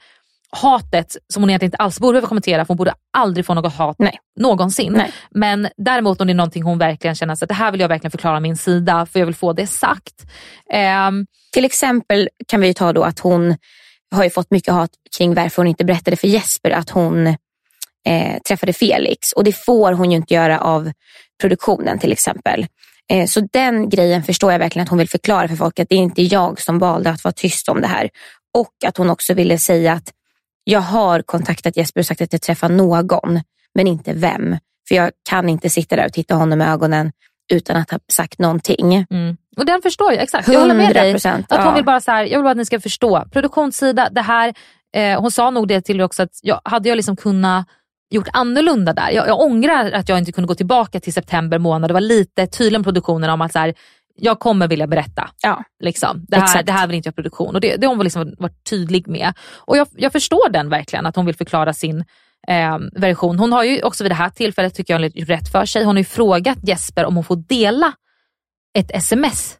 [0.56, 3.74] hatet som hon egentligen inte alls borde behöva kommentera för hon borde aldrig få något
[3.74, 4.18] hat Nej.
[4.40, 4.92] någonsin.
[4.92, 5.12] Nej.
[5.30, 8.10] Men däremot om det är någonting hon verkligen känner att det här vill jag verkligen
[8.10, 10.14] förklara min sida för jag vill få det sagt.
[10.72, 13.56] Ehm, Till exempel kan vi ju ta då att hon
[14.14, 17.26] har ju fått mycket hat kring varför hon inte berättade för Jesper att hon
[18.06, 19.32] eh, träffade Felix.
[19.32, 20.92] Och det får hon ju inte göra av
[21.40, 22.66] produktionen till exempel.
[23.12, 25.94] Eh, så den grejen förstår jag verkligen att hon vill förklara för folk att det
[25.94, 28.10] är inte jag som valde att vara tyst om det här.
[28.54, 30.12] Och att hon också ville säga att
[30.68, 33.40] jag har kontaktat Jesper och sagt att jag träffar någon,
[33.74, 34.56] men inte vem.
[34.88, 37.12] För jag kan inte sitta där och titta honom i ögonen
[37.52, 39.06] utan att ha sagt någonting.
[39.10, 39.36] mm.
[39.56, 40.48] Och den förstår jag, exakt.
[40.48, 41.14] Jag håller med dig.
[41.14, 41.74] 100%, Att hon ja.
[41.74, 43.24] vill bara så här, jag vill bara att ni ska förstå.
[43.32, 44.54] Produktionssida, det här,
[44.96, 47.66] Eh, hon sa nog det till mig också att jag, hade jag liksom kunnat
[48.10, 49.10] gjort annorlunda där.
[49.10, 51.90] Jag, jag ångrar att jag inte kunde gå tillbaka till september månad.
[51.90, 53.74] Det var lite tydlig med produktionen om att så här,
[54.16, 55.30] jag kommer vilja berätta.
[55.42, 55.64] Ja.
[55.82, 56.24] Liksom.
[56.28, 56.66] Det, här, Exakt.
[56.66, 57.54] det här vill inte jag produktion.
[57.54, 59.32] Och det, det har hon liksom varit tydlig med.
[59.54, 62.04] Och jag, jag förstår den verkligen, att hon vill förklara sin
[62.48, 63.38] eh, version.
[63.38, 65.84] Hon har ju också vid det här tillfället, tycker jag, gjort rätt för sig.
[65.84, 67.92] Hon har ju frågat Jesper om hon får dela
[68.78, 69.56] ett sms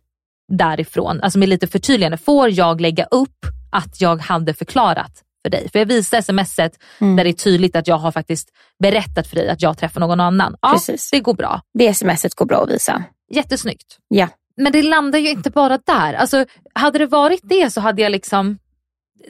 [0.53, 2.17] därifrån, alltså med lite förtydligande.
[2.17, 5.69] Får jag lägga upp att jag hade förklarat för dig?
[5.73, 7.17] För jag visar smset Mm.
[7.17, 8.49] där det är tydligt att jag har faktiskt
[8.83, 10.57] berättat för dig att jag träffar någon annan.
[10.63, 11.11] Ja, Precis.
[11.11, 11.61] det går bra.
[11.75, 13.05] Det smset går bra att visa.
[13.35, 13.99] Jättesnyggt.
[14.09, 14.29] Ja.
[14.57, 16.15] Men det landar ju inte bara där.
[16.15, 18.59] Alltså, hade det varit det så hade jag liksom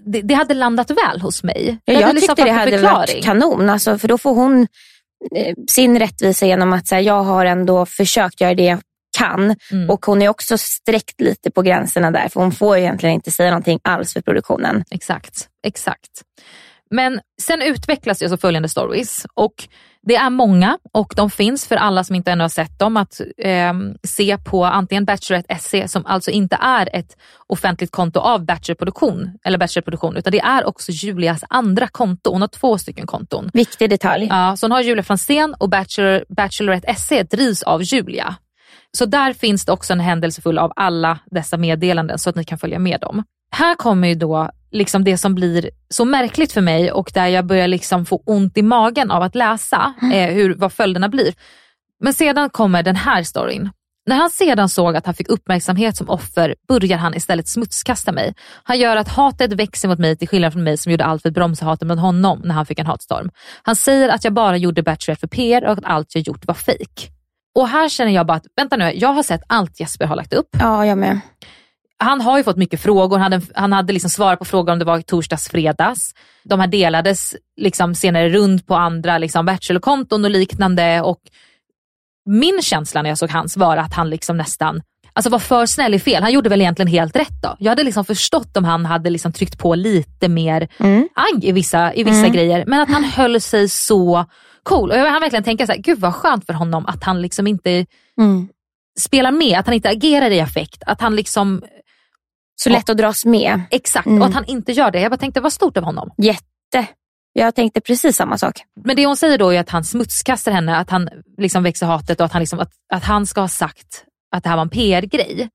[0.04, 1.78] det, det hade landat väl hos mig.
[1.84, 2.96] Ja, jag liksom tyckte det hade förklaring.
[2.96, 3.70] varit kanon.
[3.70, 4.66] Alltså, för då får hon
[5.36, 8.80] eh, sin rättvisa genom att så här, jag har ändå försökt göra det jag
[9.18, 9.54] kan.
[9.72, 9.90] Mm.
[9.90, 12.28] Och hon är också sträckt lite på gränserna där.
[12.28, 14.84] För hon får ju egentligen inte säga någonting alls för produktionen.
[14.90, 16.10] Exakt, exakt.
[16.90, 19.68] Men sen utvecklas ju alltså följande stories och
[20.06, 23.20] det är många och de finns för alla som inte ännu har sett dem att
[23.38, 27.16] ehm, se på antingen Bachelorette SE som alltså inte är ett
[27.46, 32.32] offentligt konto av Bachelorproduktion eller Bachelorproduktion utan det är också Julias andra konto.
[32.32, 33.50] Hon har två stycken konton.
[33.52, 34.26] Viktig detalj.
[34.30, 38.36] Ja, så hon har Julia Franzén och Bachelor, Bachelorette SE drivs av Julia.
[38.92, 42.44] Så där finns det också en händelse full av alla dessa meddelanden så att ni
[42.44, 43.24] kan följa med dem.
[43.50, 47.46] Här kommer ju då liksom det som blir så märkligt för mig och där jag
[47.46, 51.34] börjar liksom få ont i magen av att läsa eh, hur, vad följderna blir.
[52.00, 53.70] Men sedan kommer den här storyn.
[54.06, 58.34] När han sedan såg att han fick uppmärksamhet som offer börjar han istället smutskasta mig.
[58.62, 61.28] Han gör att hatet växer mot mig till skillnad från mig som gjorde allt för
[61.28, 63.30] att bromsa hatet mot honom när han fick en hatstorm.
[63.62, 66.54] Han säger att jag bara gjorde Bachelorette för PR och att allt jag gjort var
[66.54, 67.10] fake.
[67.54, 70.32] Och här känner jag bara att, vänta nu, jag har sett allt Jesper har lagt
[70.32, 70.48] upp.
[70.60, 71.20] Ja, jag med.
[71.98, 74.78] Han har ju fått mycket frågor, han hade, han hade liksom svarat på frågor om
[74.78, 76.14] det var torsdags, fredags.
[76.44, 81.00] De här delades liksom senare runt på andra liksom Bachelor-konton och liknande.
[81.02, 81.18] Och
[82.28, 84.82] min känsla när jag såg hans var att han liksom nästan
[85.12, 86.22] alltså var för snäll i fel.
[86.22, 87.56] Han gjorde väl egentligen helt rätt då.
[87.58, 91.08] Jag hade liksom förstått om han hade liksom tryckt på lite mer Mm.
[91.14, 92.32] agg i vissa, i vissa Mm.
[92.32, 92.64] grejer.
[92.66, 94.24] Men att han höll sig så
[94.62, 94.90] cool.
[94.90, 97.46] Och jag hann verkligen tänka så här, gud vad skönt för honom att han liksom
[97.46, 97.86] inte
[98.20, 98.48] Mm.
[98.98, 100.82] spelar med, att han inte agerar i affekt.
[100.86, 101.62] Att han liksom,
[102.56, 103.60] Så lätt att dras med.
[103.70, 104.22] exakt, Mm.
[104.22, 105.00] och att han inte gör det.
[105.00, 106.10] Jag bara tänkte, vad stort av honom.
[106.18, 106.86] Jätte.
[107.32, 108.60] Jag tänkte precis samma sak.
[108.84, 112.20] Men det hon säger då är att han smutskastar henne, att han liksom växer hatet
[112.20, 114.04] och att han, liksom, att, att han ska ha sagt
[114.36, 115.48] att det här var en PR-grej.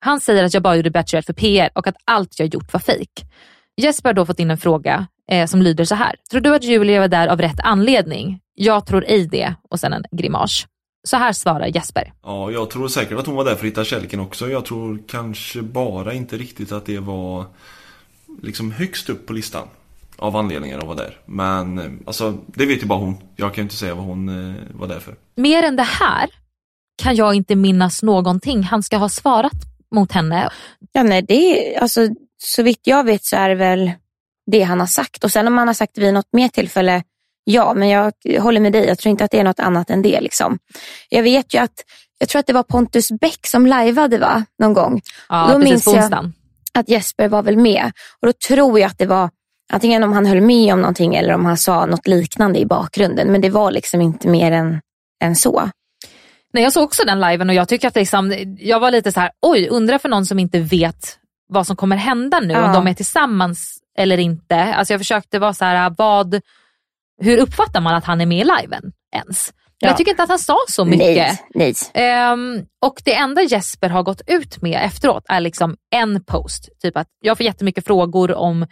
[0.00, 2.80] Han säger att jag bara gjorde Bachelorette för PR och att allt jag gjort var
[2.80, 3.10] fejk.
[3.76, 6.14] Jesper har då fått in en fråga eh, som lyder så här.
[6.30, 8.40] Tror du att Julia var där av rätt anledning?
[8.54, 9.54] Jag tror ej det.
[9.70, 10.66] Och sen en grimas.
[11.06, 12.12] Så här svarar Jesper.
[12.22, 14.48] Ja, jag tror säkert att hon var där för att hitta kärleken också.
[14.48, 17.44] Jag tror kanske bara inte riktigt att det var
[18.42, 19.68] liksom högst upp på listan.
[20.16, 21.18] Av anledningar att vara där.
[21.26, 23.16] Men alltså, det vet ju bara hon.
[23.36, 25.14] Jag kan ju inte säga vad hon eh, var där för.
[25.34, 26.30] Mer än det här
[27.02, 29.52] kan jag inte minnas någonting han ska ha svarat
[29.94, 30.50] mot henne.
[30.92, 33.92] Ja, nej, det är, alltså, så vitt jag vet så är det väl
[34.46, 35.24] det han har sagt.
[35.24, 37.02] Och sen om han har sagt det vid något mer tillfälle,
[37.46, 38.86] ja, men jag håller med dig.
[38.86, 40.20] Jag tror inte att det är något annat än det.
[40.20, 40.58] Liksom.
[41.08, 41.72] Jag vet ju att,
[42.18, 45.00] jag tror att det var Pontus Bäck som lajvade va, någon gång.
[45.28, 46.34] Ja, Då precis på onsdagen.
[46.74, 47.92] Att Jesper var väl med.
[48.20, 49.30] Och då tror jag att det var
[49.72, 53.32] antingen om han höll med om någonting eller om han sa något liknande i bakgrunden.
[53.32, 54.80] Men det var liksom inte mer än,
[55.22, 55.70] än så.
[56.52, 59.20] Nej, jag såg också den liven och jag tycker att liksom, jag var lite så
[59.20, 62.66] här, oj, undrar för någon som inte vet vad som kommer hända nu, Ja.
[62.66, 64.56] om de är tillsammans eller inte.
[64.56, 66.40] Alltså jag försökte vara så här, vad,
[67.22, 69.52] hur uppfattar man att han är med i liven ens?
[69.78, 69.88] Ja.
[69.88, 71.00] Jag tycker inte att han sa så mycket.
[71.00, 71.74] Nej, nej.
[71.94, 76.68] Ehm, och det enda Jesper har gått ut med efteråt är liksom en post.
[76.82, 78.66] Typ att jag får jättemycket frågor om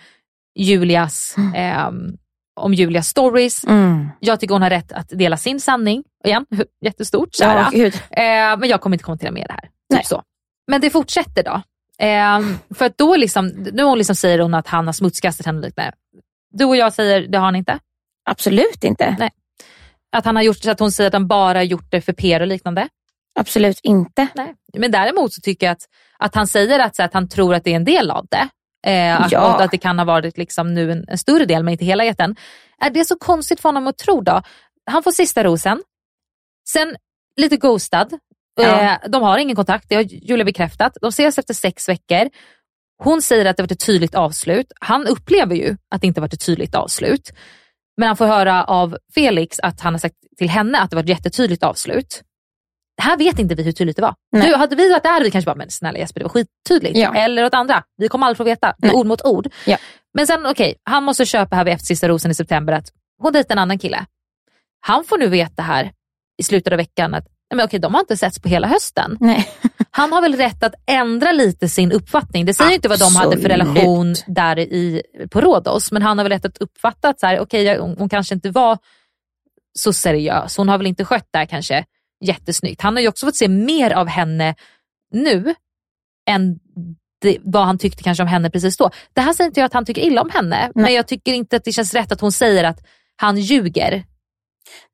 [0.58, 2.16] Julias, ehm,
[2.60, 3.64] om Julias stories.
[3.64, 4.08] Mm.
[4.20, 6.04] Jag tycker hon har rätt att dela sin sanning.
[6.24, 6.46] Igen,
[6.84, 7.28] jättestort.
[7.32, 7.72] Så Ja.
[7.72, 9.70] Eh, men jag kommer inte kommentera mer det här.
[9.98, 10.22] Typ så.
[10.70, 11.62] Men det fortsätter då.
[12.04, 12.40] Eh,
[12.74, 15.92] för att då liksom, nu hon liksom säger hon att han har smutskastat henne lite.
[16.50, 17.78] Du och jag säger det har han inte.
[18.24, 19.16] Absolut inte.
[19.18, 19.30] Nej.
[20.16, 22.46] Att, han har gjort, att hon säger att han bara gjort det för PR och
[22.46, 22.88] liknande.
[23.38, 24.28] Absolut inte.
[24.34, 24.54] Nej.
[24.78, 25.82] Men däremot så tycker jag att,
[26.18, 28.48] att han säger att, så att han tror att det är en del av det.
[28.90, 29.62] Eh, att, Ja.
[29.62, 32.36] att det kan ha varit liksom nu en, en större del men inte hela eten.
[32.80, 34.42] Är det så konstigt för honom att tro då?
[34.90, 35.82] Han får sista rosen.
[36.68, 36.96] Sen
[37.36, 38.18] lite ghostad.
[38.56, 38.80] Ja.
[38.80, 40.96] Eh, de har ingen kontakt, det har Julia bekräftat.
[41.00, 42.28] De ses efter sex veckor.
[43.02, 44.72] Hon säger att det varit ett tydligt avslut.
[44.80, 47.32] Han upplever ju att det inte varit ett tydligt avslut.
[47.96, 51.02] Men han får höra av Felix att han har sagt till henne att det var
[51.02, 52.22] ett jättetydligt avslut.
[53.02, 54.14] här vet inte vi hur tydligt det var.
[54.32, 54.48] Nej.
[54.48, 56.98] Du, hade vi varit där hade vi kanske bara, men snälla Jesper det var skittydligt.
[56.98, 57.14] Ja.
[57.14, 58.74] Eller åt andra, vi kommer aldrig få veta.
[58.78, 59.48] Det är ord mot ord.
[59.66, 59.76] Ja.
[60.14, 62.92] Men sen okej, han måste köpa här vid efter sista rosen i september att
[63.22, 64.06] hon dejtar en annan kille.
[64.80, 65.92] Han får nu veta här
[66.38, 69.16] i slutet av veckan att nej, men okej, de har inte setts på hela hösten.
[69.20, 69.48] Nej.
[69.90, 72.44] Han har väl rätt att ändra lite sin uppfattning.
[72.46, 73.76] Det säger inte vad de hade för Absolut.
[73.76, 77.40] relation där i, på Rhodos, men han har väl rätt att uppfatta att så här,
[77.40, 78.78] okej, jag- hon, hon kanske inte var
[79.78, 80.56] så seriös.
[80.56, 81.84] Hon har väl inte skött det här kanske
[82.24, 82.82] jättesnyggt.
[82.82, 84.54] Han har ju också fått se mer av henne
[85.12, 85.54] nu
[86.30, 86.58] än
[87.20, 88.90] det, vad han tyckte kanske om henne precis då.
[89.12, 91.56] Det här säger inte jag att han tycker illa om henne, men jag tycker inte
[91.56, 92.80] att det känns rätt att hon säger att
[93.16, 94.04] han ljuger.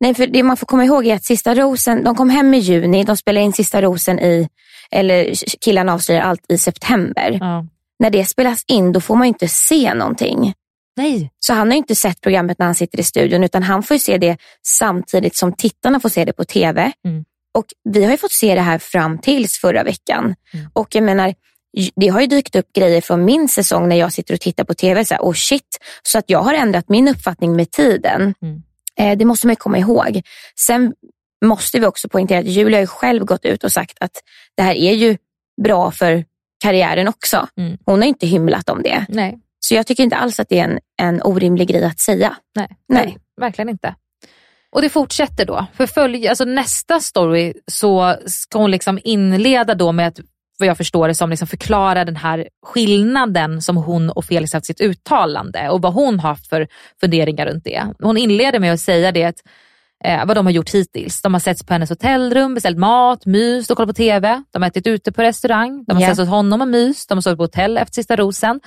[0.01, 2.59] Nej, för det man får komma ihåg är att Sista Rosen, de kom hem i
[2.59, 4.49] juni, de spelade in Sista Rosen i,
[4.91, 7.39] eller killarna avslöjar allt i september.
[7.41, 7.67] Ja.
[7.99, 10.55] När det spelas in då får man inte se någonting.
[10.97, 11.31] Nej.
[11.39, 13.95] Så han har ju inte sett programmet när han sitter i studion utan han får
[13.95, 16.93] ju se det samtidigt som tittarna får se det på tv.
[17.05, 17.25] Mm.
[17.59, 20.35] Och vi har ju fått se det här fram tills förra veckan.
[20.55, 20.71] Mm.
[20.73, 21.35] Och jag menar,
[21.97, 24.75] det har ju dykt upp grejer från min säsong när jag sitter och tittar på
[24.75, 25.05] tv.
[25.05, 25.79] Så här, oh shit.
[26.03, 28.35] Så att jag har ändrat min uppfattning med tiden.
[28.43, 28.63] Mm.
[29.01, 30.23] Eh, det måste man ju komma ihåg.
[30.67, 30.95] Sen
[31.45, 34.13] måste vi också poängtera att Julia har själv gått ut och sagt att
[34.57, 35.17] det här är ju
[35.63, 36.25] bra för
[36.63, 37.49] karriären också.
[37.57, 37.79] Mm.
[37.85, 39.07] Hon har inte hymlat om det.
[39.09, 39.39] Nej.
[39.61, 42.37] Så jag tycker inte alls att det är en, en orimlig grej att säga.
[42.57, 43.05] Nej, Nej.
[43.05, 43.95] nej, verkligen inte.
[44.73, 45.67] Och det fortsätter då.
[45.75, 50.21] För följ, alltså nästa story så ska hon liksom inleda då med att,
[50.61, 54.67] vad jag förstår det som, liksom förklara den här skillnaden som hon och Felix haft
[54.67, 56.69] sitt uttalande och vad hon har haft för
[57.01, 57.87] funderingar runt det.
[57.99, 59.37] Hon inleder med att säga det, att,
[60.05, 61.23] eh, vad de har gjort hittills.
[61.23, 64.43] De har setts på hennes hotellrum, beställt mat, myst och kollat på TV.
[64.53, 66.09] De har ätit ute på restaurang, de har Ja.
[66.09, 68.61] setts hos honom och myst, de har sovit på hotell efter sista rosen.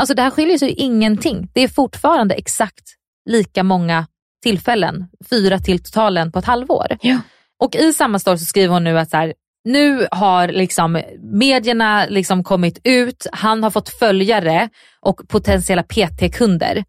[0.00, 1.48] Alltså det här skiljer sig ingenting.
[1.54, 2.84] Det är fortfarande exakt
[3.30, 4.06] lika många
[4.42, 6.86] tillfällen, fyra till totalen på ett halvår.
[7.02, 7.18] Ja.
[7.62, 9.34] Och i samma story så skriver hon nu att så här,
[9.64, 14.68] nu har liksom medierna liksom kommit ut, han har fått följare
[15.00, 16.84] och potentiella PT-kunder.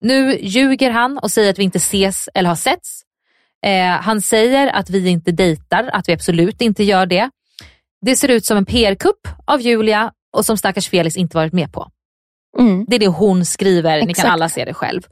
[0.00, 3.02] Nu ljuger han och säger att vi inte ses eller har setts.
[3.66, 7.30] Eh, han säger att vi inte dejtar, att vi absolut inte gör det.
[8.06, 11.72] Det ser ut som en PR-kupp av Julia och som stackars Felix inte varit med
[11.72, 11.88] på.
[12.58, 12.84] Mm.
[12.88, 14.28] Det är det hon skriver, ni kan Exakt.
[14.28, 15.02] alla se det själv.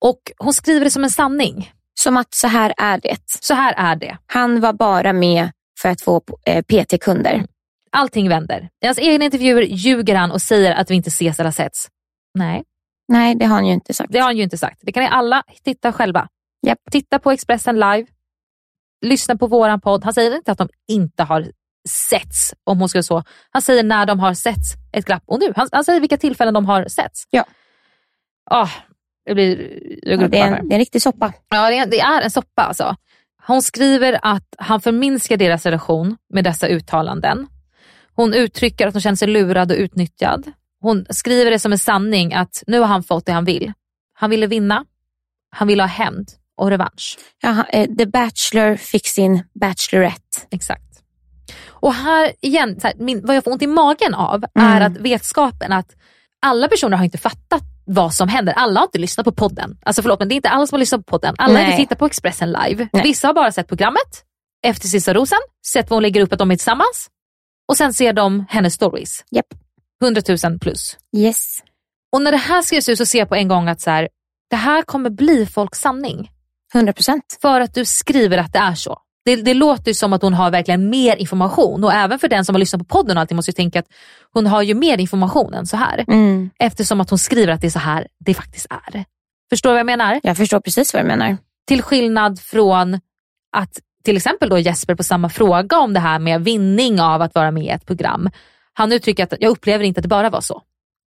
[0.00, 1.72] Och hon skriver det som en sanning.
[1.94, 3.18] Som att så här är det.
[3.26, 4.18] Så här är det.
[4.26, 5.50] Han var bara med
[5.86, 7.46] för att få eh, PT-kunder.
[7.92, 8.68] Allting vänder.
[8.82, 11.88] I hans egna intervjuer ljuger han och säger att vi inte ses eller setts.
[12.34, 12.64] Nej,
[13.08, 14.12] Nej, det har han ju inte sagt.
[14.12, 14.78] det har han ju inte sagt.
[14.82, 16.28] Det kan ni alla titta själva.
[16.66, 16.78] Japp.
[16.90, 18.06] Titta på Expressen live.
[19.06, 20.04] Lyssna på våran podd.
[20.04, 21.46] Han säger inte att de inte har
[21.88, 23.22] setts, om hon skulle så.
[23.50, 25.22] Han säger när de har setts ett glapp.
[25.26, 27.24] Och nu, han, han säger vilka tillfällen de har setts.
[27.30, 27.44] Ja.
[28.50, 28.68] Ah,
[29.26, 29.56] det blir...
[30.16, 31.32] Går Ja, det, är en, det är en riktig soppa.
[31.48, 32.96] Ja, det är, det är en soppa alltså.
[33.46, 37.46] Hon skriver att han förminskar deras relation med dessa uttalanden.
[38.14, 40.52] Hon uttrycker att hon känner sig lurad och utnyttjad.
[40.80, 43.72] Hon skriver det som en sanning att nu har han fått det han vill.
[44.14, 44.84] Han ville vinna,
[45.50, 47.18] han ville ha hämnd och revansch.
[47.42, 50.38] Ja, eh, The Bachelor fick sin Bachelorette.
[50.50, 50.82] Exakt.
[51.66, 54.92] Och här igen, här, min, vad jag får ont i magen av är Mm.
[54.92, 55.94] att vetskapen att
[56.40, 58.52] alla personer har inte fattat vad som händer.
[58.52, 59.78] Alla har inte lyssnat på podden.
[59.82, 61.34] Alltså förlåt men det är inte alla som har lyssnat på podden.
[61.38, 62.88] Alla har inte tittat på Expressen live.
[62.92, 63.02] Nej.
[63.02, 64.24] Vissa har bara sett programmet
[64.66, 67.08] efter sista rosen, sett vad hon lägger upp att de är tillsammans
[67.68, 69.24] och sen ser de hennes stories.
[69.30, 69.46] Japp.
[70.02, 70.96] 100 000 plus.
[71.16, 71.62] Yes.
[72.12, 74.08] Och när det här skrivs ut så ser jag på en gång att så här,
[74.50, 76.30] det här kommer bli folks sanning.
[76.74, 77.38] 100 procent.
[77.42, 78.98] För att du skriver att det är så.
[79.26, 82.44] Det, det låter ju som att hon har verkligen mer information och även för den
[82.44, 83.86] som har lyssnat på podden och allting måste ju tänka att
[84.32, 86.04] hon har ju mer information än så här.
[86.08, 86.50] Mm.
[86.58, 89.04] Eftersom att hon skriver att det är så här det faktiskt är.
[89.50, 90.20] Förstår du vad jag menar?
[90.22, 91.36] Jag förstår precis vad du menar.
[91.68, 93.00] Till skillnad från
[93.56, 97.34] att till exempel då Jesper på samma fråga om det här med vinning av att
[97.34, 98.30] vara med i ett program.
[98.72, 100.62] Han uttrycker att jag upplever inte att det bara var så.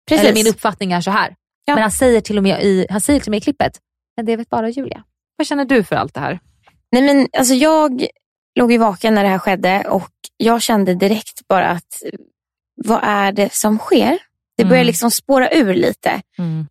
[0.09, 0.25] Precis.
[0.25, 1.35] Eller min uppfattning är så här.
[1.65, 1.73] Ja.
[1.73, 3.73] Men han säger, till och med i, han säger till och med i klippet,
[4.15, 5.03] men det vet bara Julia.
[5.35, 6.39] Vad känner du för allt det här?
[6.91, 8.05] Nej, men alltså jag
[8.59, 12.03] låg ju vaken när det här skedde och jag kände direkt bara att
[12.85, 14.19] vad är det som sker?
[14.57, 14.87] Det börjar Mm.
[14.87, 16.21] liksom spåra ur lite.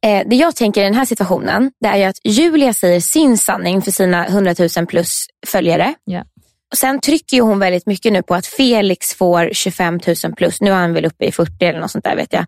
[0.02, 3.82] Eh, det jag tänker i den här situationen det är att Julia säger sin sanning
[3.82, 5.94] för sina 100 000 plus följare.
[6.04, 6.24] Ja.
[6.72, 10.60] Och sen trycker hon väldigt mycket nu på att Felix får 25 000 plus.
[10.60, 12.44] Nu är han väl uppe i 40 eller något sånt där vet jag.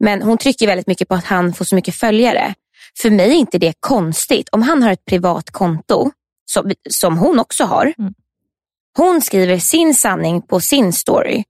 [0.00, 2.54] Men hon trycker väldigt mycket på att han får så mycket följare.
[3.02, 4.48] För mig är inte det konstigt.
[4.52, 6.10] Om han har ett privat konto,
[6.44, 7.94] som, som hon också har.
[7.98, 8.14] Mm.
[8.96, 11.44] Hon skriver sin sanning på sin story.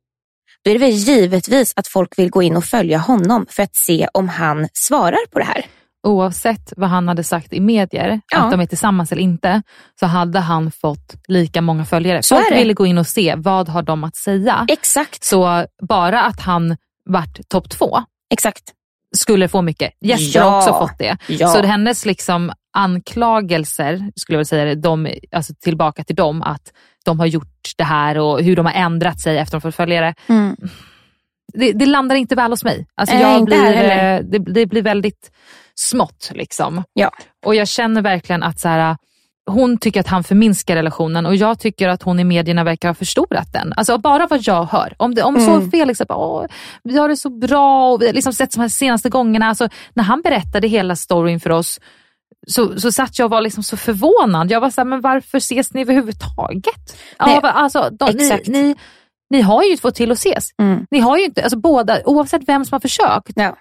[0.65, 3.77] Då är det väl givetvis att folk vill gå in och följa honom för att
[3.77, 5.67] se om han svarar på det här.
[6.07, 8.39] oavsett vad han hade sagt i medier, Ja.
[8.45, 9.63] att de är tillsammans eller inte,
[10.01, 12.23] så hade han fått lika många följare.
[12.23, 14.67] Så Folk ville gå in och se, vad har de att säga?
[14.69, 15.25] Exakt.
[15.25, 16.77] Så bara att han
[17.11, 17.99] vart topp två
[18.31, 18.63] Exakt.
[19.17, 19.93] skulle få mycket.
[20.01, 20.45] Jesper Ja.
[20.51, 21.17] har också fått det.
[21.29, 21.49] Ja.
[21.49, 26.73] Så hennes liksom anklagelser, skulle jag vilja säga det, de, alltså tillbaka till dem, att
[27.05, 30.15] de har gjort det här och hur de har ändrat sig efter de fått följare.
[30.27, 30.57] Mm.
[31.55, 32.87] Det, det landar inte väl hos mig.
[32.95, 35.31] Alltså jag inte blir, eh, det, det blir väldigt
[35.75, 36.31] smått.
[36.35, 36.83] Liksom.
[36.93, 37.11] Ja.
[37.47, 38.97] Och jag känner verkligen att så här,
[39.47, 42.95] hon tycker att han förminskar relationen och jag tycker att hon i medierna verkar ha
[42.95, 43.73] förstorat den.
[43.77, 44.95] Alltså bara vad jag hör.
[44.97, 45.71] Om, det, om så Mm.
[45.71, 46.47] Felix att Åh,
[46.85, 49.47] vi har det så bra och vi har liksom sett de här senaste gångerna.
[49.47, 51.81] Alltså, när han berättade hela storyn för oss
[52.47, 54.51] så, så satt jag och var liksom så förvånad.
[54.51, 56.97] Jag var så här, men varför ses ni överhuvudtaget?
[57.21, 58.47] Nej, Ja, alltså, de, ni, exakt.
[58.47, 58.75] ni,
[59.31, 60.49] ni har ju fått till att ses.
[60.63, 60.87] Mm.
[60.91, 63.33] Ni har ju inte, alltså båda, oavsett vem som har försökt.
[63.35, 63.57] Ja.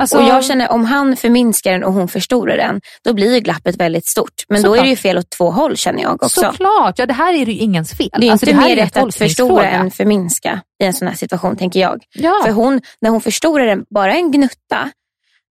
[0.00, 3.40] Alltså, och jag känner om han förminskar den och hon förstorar den, då blir ju
[3.40, 4.32] glappet väldigt stort.
[4.48, 4.84] Men då är Såklart.
[4.84, 6.40] det ju fel åt två håll känner jag också.
[6.40, 8.08] Såklart, ja, det här är ju ingens fel.
[8.18, 11.56] Det är Alltså, inte mer rätt att förstora än förminska i en sån här situation
[11.56, 12.02] tänker jag.
[12.14, 12.40] Ja.
[12.44, 14.90] För hon, när hon förstorar den, bara en gnutta,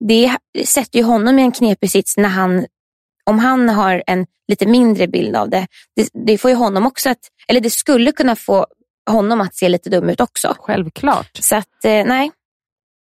[0.07, 2.65] det sätter ju honom i en knepig sits när han,
[3.25, 7.09] om han har en lite mindre bild av det, det, det får ju honom också
[7.09, 8.65] att, eller det skulle kunna få
[9.09, 10.55] honom att se lite dum ut också.
[10.59, 11.29] Självklart.
[11.39, 12.31] Så att, eh, nej.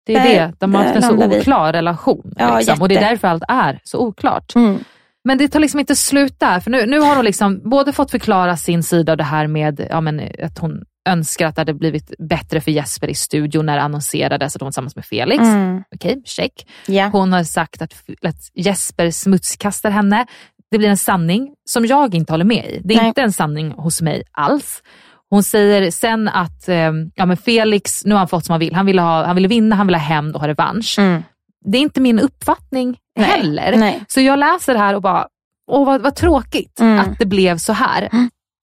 [0.07, 1.41] Det är Där- det, de har haft en så landar vi.
[1.41, 2.35] oklar relation.
[2.37, 2.83] Ja, liksom.
[2.83, 4.55] Och det är därför allt är så oklart.
[4.55, 4.79] Mm.
[5.25, 8.11] Men det tar liksom inte slut där, för nu, nu har hon liksom både fått
[8.11, 11.75] förklara sin sida av det här med ja, men, att hon önskar att det hade
[11.75, 15.41] blivit bättre för Jesper i studion när det annonserades att hon var tillsammans med Felix.
[15.45, 15.83] Mm.
[15.95, 16.67] Okej, check.
[16.87, 17.09] Ja.
[17.13, 20.27] Hon har sagt att, att Jesper smutskastar henne.
[20.71, 22.81] Det blir en sanning som jag inte håller med i.
[22.85, 23.09] Det är Nej.
[23.09, 24.83] inte en sanning hos mig alls.
[25.31, 28.75] Hon säger sen att eh, ja, men Felix, nu har han fått som han vill.
[28.75, 30.99] Han ville, ha, han ville vinna, han ville ha hämnd och ha revansch.
[30.99, 31.23] Mm.
[31.65, 33.27] Det är inte min uppfattning Nej.
[33.29, 33.77] heller.
[33.77, 34.05] Nej.
[34.09, 35.27] Så jag läser det här och bara,
[35.71, 36.99] åh vad, vad tråkigt Mm.
[37.01, 38.09] att det blev så här.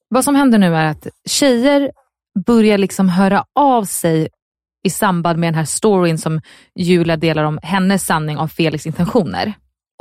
[0.09, 1.91] Vad som händer nu är att tjejer
[2.45, 4.27] börjar liksom höra av sig
[4.83, 6.41] i samband med den här storyn som
[6.75, 9.53] Julia delar om hennes sanning av Felix intentioner.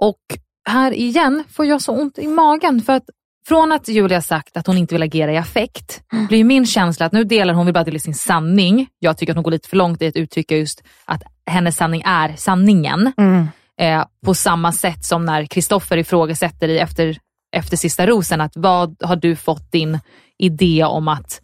[0.02, 0.20] Och
[0.68, 3.04] här igen får jag så ont i magen för att
[3.48, 7.06] från att Julia sagt att hon inte vill agera i affekt blir ju min känsla
[7.06, 8.88] att nu delar hon vill bara dela sin sanning.
[8.98, 12.02] Jag tycker att hon går lite för långt i att uttrycka just att hennes sanning
[12.06, 13.12] är sanningen.
[13.16, 13.46] Mm.
[13.80, 17.16] Eh, på samma sätt som när Kristoffer ifrågasätter i efter,
[17.56, 19.98] efter sista rosen att vad har du fått din
[20.38, 21.40] idé om att,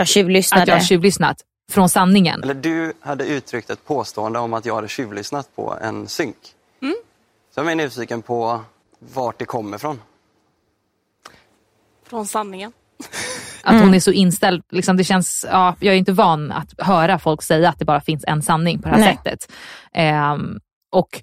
[0.00, 0.62] Jag tjuvlyssnade.
[0.62, 1.36] att jag har tjuvlyssnat
[1.70, 2.42] från sanningen?
[2.42, 6.36] Eller du hade uttryckt ett påstående om att jag hade tjuvlyssnat på en synk.
[7.54, 8.60] Så jag är nyfiken på
[8.98, 10.00] vart det kommer ifrån.
[12.06, 12.72] Från sanningen.
[13.62, 13.82] Att Mm.
[13.86, 14.62] hon är så inställd.
[14.70, 18.00] Liksom det känns, ja, jag är inte van att höra folk säga att det bara
[18.00, 19.16] finns en sanning på det här Nej.
[19.24, 19.52] sättet.
[19.94, 20.58] Ehm,
[20.92, 21.22] och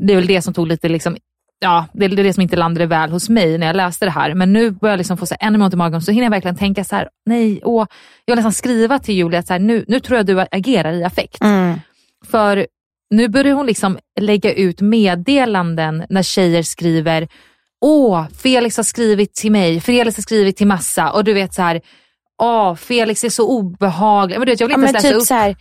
[0.00, 1.16] Det är väl det som tog lite, liksom,
[1.64, 4.34] ja, det är det som inte landade väl hos mig när jag läste det här.
[4.34, 6.02] Men nu börjar jag liksom få så ännu mer ont i magen.
[6.02, 7.86] Så hinner jag verkligen tänka så här, nej, åh.
[8.24, 10.92] Jag vill nästan skriva till Julia att så här, nu, nu tror jag du agerar
[10.92, 11.42] i affekt.
[11.42, 11.80] Mm.
[12.30, 12.66] För
[13.10, 17.28] nu börjar hon liksom lägga ut meddelanden när tjejer skriver
[17.80, 21.62] Åh, Felix har skrivit till mig, Felix har skrivit till massa och du vet så
[21.62, 21.80] här,
[22.42, 24.38] Åh, Felix är så obehaglig.
[24.38, 25.26] Men du vet, jag vill Ja, inte men ens läsa typ upp.
[25.26, 25.56] så här,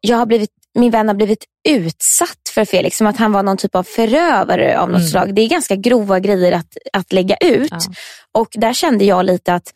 [0.00, 3.56] jag har blivit, min vän har blivit utsatt för Felix, som att han var någon
[3.56, 5.08] typ av förövare av något Mm.
[5.08, 5.34] slag.
[5.34, 7.70] Det är ganska grova grejer att, att lägga ut.
[7.70, 7.78] Ja.
[8.40, 9.70] Och där kände jag lite att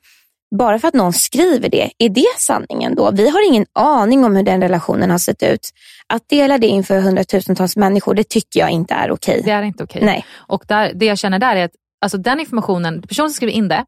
[0.59, 3.11] bara för att någon skriver det, är det sanningen då?
[3.11, 5.71] Vi har ingen aning om hur den relationen har sett ut.
[6.07, 9.43] Att dela det inför hundratusentals människor, det tycker jag inte är okej.
[9.45, 10.03] Det är inte okej.
[10.05, 10.25] Nej.
[10.37, 11.71] Och där, det jag känner där är att
[12.05, 13.85] alltså, den informationen, personen som skriver in det,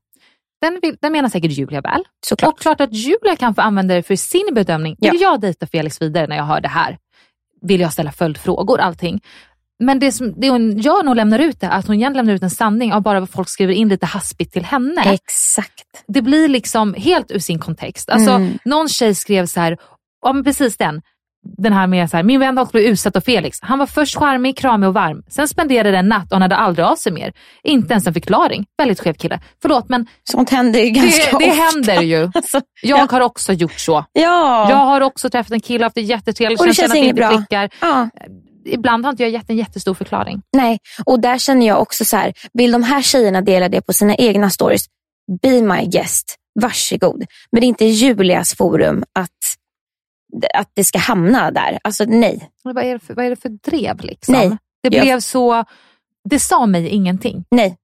[0.71, 2.05] den, vill, den menar säkert Julia väl.
[2.27, 2.53] Såklart.
[2.55, 4.97] Och klart att Julia kan få använda det för sin bedömning.
[5.01, 5.31] Vill Ja.
[5.31, 6.99] jag dejta Felix vidare när jag hör det här?
[7.63, 8.81] Vill jag ställa följdfrågor?
[8.81, 9.21] Allting.
[9.79, 12.35] Men det, som, det hon gör när hon lämnar ut det, att hon igen lämnar
[12.35, 15.03] ut en sanning av bara vad folk skriver in lite haspigt till henne.
[15.13, 15.85] Exakt.
[16.09, 18.11] det blir liksom helt ur sin kontext.
[18.11, 18.59] Alltså, Mm.
[18.65, 19.79] Någon tjej skrev så här,
[20.23, 21.03] ja men precis den.
[21.59, 23.59] Den här med så här, min vän har blivit utsatt av Felix.
[23.63, 25.23] Han var först charmig, kramig och varm.
[25.29, 27.33] Sen spenderade en natt och han hade aldrig av sig mer.
[27.65, 28.65] Inte ens en förklaring.
[28.79, 29.41] Väldigt skev kille.
[29.63, 31.63] Förlåt men Sånt händer ju det, ganska det ofta.
[31.63, 32.23] händer ju.
[32.35, 33.07] Alltså, Jag ja.
[33.11, 34.05] har också gjort så.
[34.13, 34.71] Ja.
[34.71, 36.61] Jag har också träffat en kille och haft det jättetrevligt.
[36.61, 37.45] Och det känns inget bra.
[37.81, 38.09] ja.
[38.69, 40.43] Ibland har inte jag gett en jättestor förklaring.
[40.57, 43.93] Nej, och där känner jag också så här, vill de här tjejerna dela det på
[43.93, 44.85] sina egna stories,
[45.43, 47.25] be my guest, varsågod.
[47.53, 49.31] Men det är inte Julias forum att,
[50.55, 51.79] att det ska hamna där.
[51.85, 52.51] Alltså nej.
[52.65, 54.33] Men vad, är det för, vad är det för drev liksom?
[54.35, 54.49] Nej.
[54.83, 55.65] Det Jag- blev så,
[56.31, 57.45] det sa mig ingenting.
[57.51, 57.77] Nej,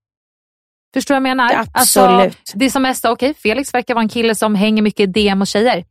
[0.94, 1.66] Förstår du vad jag menar?
[1.74, 2.10] Absolut.
[2.20, 5.06] Alltså, det är som mest, okej, Felix verkar vara en kille som hänger mycket i
[5.06, 5.84] DM och tjejer.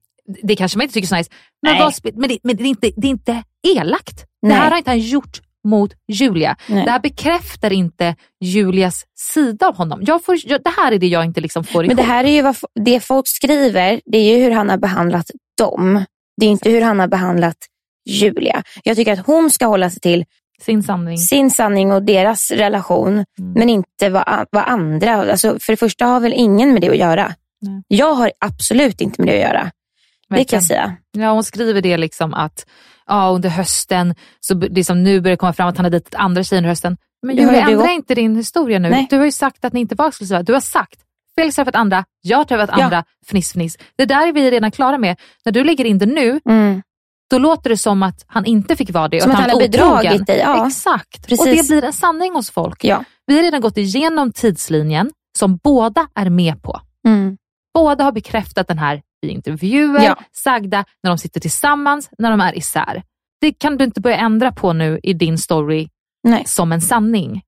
[0.43, 1.29] Det kanske man inte tycker är så nice.
[1.61, 4.25] Men, vad, men, det, men det, är inte, det är inte elakt.
[4.41, 4.49] Nej.
[4.51, 6.55] Det här har inte han gjort mot Julia.
[6.69, 6.85] Nej.
[6.85, 9.03] Det här bekräftar inte Julias
[9.33, 9.99] sida av honom.
[10.03, 11.97] Jag får, jag, det här är det jag inte liksom får Men ihop.
[11.97, 12.55] det här är ju vad,
[12.85, 16.05] det folk skriver, det är ju hur han har behandlat dem.
[16.37, 17.57] Det är inte hur han har behandlat
[18.05, 18.63] Julia.
[18.83, 20.25] Jag tycker att hon ska hålla sig till
[20.61, 21.17] Sin sanning.
[21.17, 23.25] sin sanning och deras relation, Mm.
[23.55, 25.31] men inte vad, vad andra...
[25.31, 27.33] Alltså, för det första har väl ingen med det att göra.
[27.61, 27.83] Nej.
[27.87, 29.63] Jag har absolut inte med det att göra.
[29.63, 30.61] Det kan Verkligen.
[30.61, 30.95] jag säga.
[31.11, 32.65] Ja, hon skriver det liksom att
[33.07, 36.43] ja, under hösten, så liksom nu börjar det komma fram att han har dejtat andra
[36.43, 36.97] tjejer under hösten.
[37.21, 37.91] Men Julia, ju du ändra också.
[37.93, 38.89] inte din historia nu.
[38.89, 39.07] Nej.
[39.09, 40.43] Du har ju sagt att ni inte var exklusiva.
[40.43, 40.99] Du har sagt,
[41.39, 42.83] Felix har träffat andra, jag har träffat Ja.
[42.83, 43.77] andra, fniss fniss.
[43.97, 45.19] Det där är vi redan klara med.
[45.45, 46.81] När du lägger in det nu, Mm.
[47.29, 49.21] då låter det som att han inte fick vara det.
[49.21, 49.93] Som och att han har är otrogen.
[50.01, 50.67] bedragit dig, ja.
[50.67, 51.39] Exakt, Precis.
[51.39, 52.83] och det blir en sanning hos folk.
[52.83, 53.03] Ja.
[53.25, 56.81] Vi har redan gått igenom tidslinjen som båda är med på.
[57.07, 57.37] Mm.
[57.73, 60.15] Båda har bekräftat den här i intervjuer, Ja.
[60.31, 63.03] sagda, när de sitter tillsammans, när de är isär.
[63.41, 65.89] Det kan du inte börja ändra på nu i din story
[66.23, 66.43] Nej.
[66.45, 67.41] som en sanning.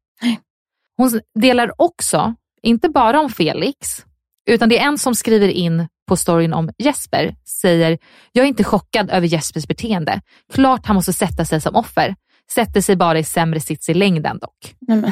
[0.98, 4.06] Hon delar också, inte bara om Felix,
[4.50, 7.98] utan det är en som skriver in på storyn om Jesper, säger
[8.32, 10.22] “Jag är inte chockad över Jespers beteende.
[10.54, 12.16] Klart han måste sätta sig som offer.
[12.52, 15.12] Sätter sig bara i sämre sits i längden dock.” Men,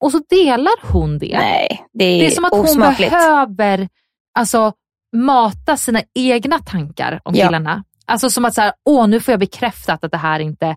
[0.00, 1.38] Och så delar hon det.
[1.38, 3.10] nej, det är, Det är som att hon osmakligt.
[3.10, 3.88] behöver
[4.38, 4.72] alltså,
[5.16, 7.46] mata sina egna tankar om Ja.
[7.46, 7.84] killarna.
[8.06, 10.76] Alltså som att så här, åh nu får jag bekräftat att det här inte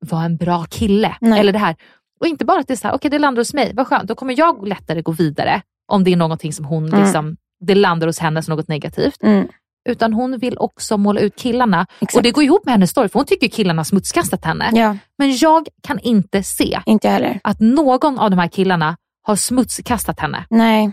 [0.00, 1.16] var en bra kille.
[1.20, 1.40] Nej.
[1.40, 1.76] Eller det här.
[2.24, 4.08] Och inte bara att det är så här, okej det landar hos mig, vad skönt,
[4.08, 5.62] då kommer jag lättare gå vidare
[5.92, 7.00] om det är någonting som hon, Mm.
[7.04, 9.22] liksom, det landar hos henne som något negativt.
[9.22, 9.48] Mm.
[9.88, 11.86] Utan hon vill också måla ut killarna.
[12.00, 12.16] Exakt.
[12.16, 14.70] Och det går ihop med hennes story, för hon tycker killarna har smutskastat henne.
[14.74, 17.40] Ja, Men jag kan inte se inte heller.
[17.44, 20.44] att någon av de här killarna har smutskastat henne.
[20.50, 20.92] Nej,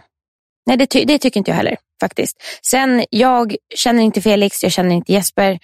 [0.65, 2.37] Nej det, ty- det tycker inte jag heller faktiskt.
[2.65, 5.59] Sen, jag känner inte Felix, jag känner inte Jesper.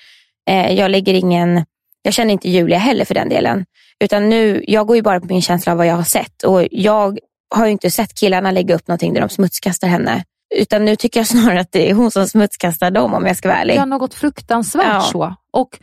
[0.50, 1.66] Eh, jag lägger ingen,
[2.08, 3.66] jag känner inte Julia heller för den delen.
[4.04, 6.44] Utan nu, jag går ju bara på min känsla av vad jag har sett.
[6.44, 7.20] Och jag
[7.56, 10.24] har ju inte sett killarna lägga upp någonting där de smutskastar henne.
[10.56, 13.48] Utan nu tycker jag snarare att det är hon som smutskastar dem om jag ska
[13.48, 13.76] vara ärlig.
[13.76, 15.02] Ja, något fruktansvärt Ja.
[15.02, 15.36] så.
[15.54, 15.80] Och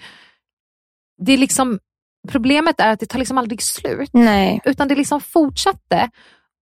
[1.26, 1.78] det är liksom,
[2.28, 4.10] problemet är att det tar liksom aldrig slut.
[4.12, 6.10] Nej, Utan det liksom fortsatte.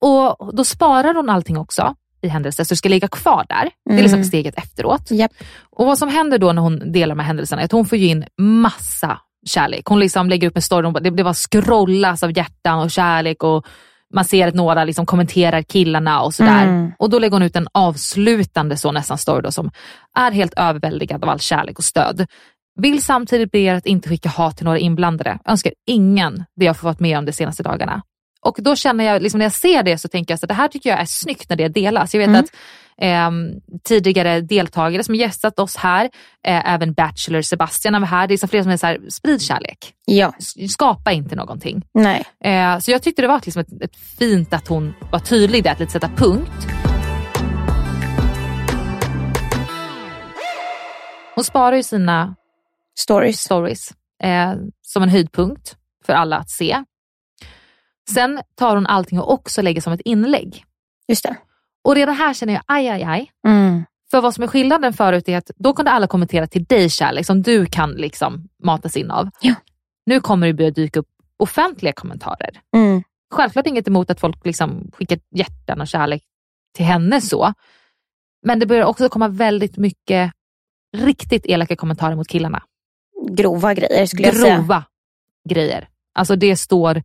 [0.00, 3.70] Och då sparar hon allting också i händelser, så det ska ligga kvar där.
[3.84, 4.24] Det är liksom Mm.
[4.28, 5.10] steget efteråt.
[5.10, 5.32] Japp.
[5.70, 7.98] Och vad som händer då när hon delar de här händelserna är att hon får
[7.98, 9.86] ju in massa kärlek.
[9.86, 13.42] Hon liksom lägger upp en story, hon det, det bara scrollas av hjärtan och kärlek
[13.42, 13.66] och
[14.14, 16.62] man ser att några liksom kommenterar killarna och sådär.
[16.62, 16.92] Mm.
[16.98, 19.70] Och då lägger hon ut en avslutande så nästan story då, som
[20.14, 22.26] är helt överväldigad av all kärlek och stöd.
[22.80, 25.38] Vill samtidigt be er att inte skicka hat till några inblandade.
[25.44, 28.02] Önskar ingen det jag fått med om de senaste dagarna.
[28.42, 30.68] Och då känner jag, liksom när jag ser det så tänker jag att det här
[30.68, 32.14] tycker jag är snyggt när det delas.
[32.14, 32.40] Jag vet Mm.
[32.40, 32.50] att
[33.00, 33.50] ehm,
[33.84, 36.04] tidigare deltagare som gästat oss här,
[36.46, 39.42] eh, även Bachelor Sebastian var här, det är så flera som är så här, sprid
[39.42, 39.78] kärlek.
[40.04, 40.32] ja,
[40.68, 41.82] Skapa inte någonting.
[41.94, 42.24] nej.
[42.44, 45.70] Eh, så jag tyckte det var liksom ett, ett fint att hon var tydlig där,
[45.70, 46.66] att lite sätta punkt.
[51.34, 52.34] Hon sparar ju sina
[52.98, 53.40] Stories.
[53.40, 53.90] stories
[54.22, 55.76] eh, som en höjdpunkt
[56.06, 56.84] för alla att se.
[58.10, 60.64] Sen tar hon allting och också lägger som ett inlägg.
[61.08, 61.36] Just det.
[61.84, 63.30] Och redan här känner jag aj, aj, aj.
[63.46, 63.84] Mm.
[64.10, 67.26] För vad som är skillnaden förut är att då kunde alla kommentera till dig kärlek
[67.26, 69.30] som du kan liksom matas in av.
[69.40, 69.54] Ja.
[70.06, 72.60] Nu kommer det börja dyka upp offentliga kommentarer.
[72.76, 73.02] Mm.
[73.30, 76.22] Självklart inget emot att folk liksom skickar hjärtan och kärlek
[76.76, 77.52] till henne så.
[78.42, 80.32] Men det börjar också komma väldigt mycket
[80.96, 82.62] riktigt elaka kommentarer mot killarna.
[83.30, 84.56] Grova grejer skulle jag säga.
[84.56, 84.84] Grova
[85.48, 85.88] grejer.
[86.14, 87.02] Alltså det står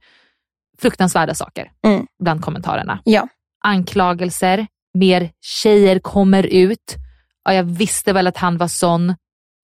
[0.77, 2.07] fruktansvärda saker Mm.
[2.23, 2.99] bland kommentarerna.
[3.03, 3.27] Ja.
[3.65, 6.95] Anklagelser, mer tjejer kommer ut.
[7.43, 9.15] Ja, jag visste väl att han var sån.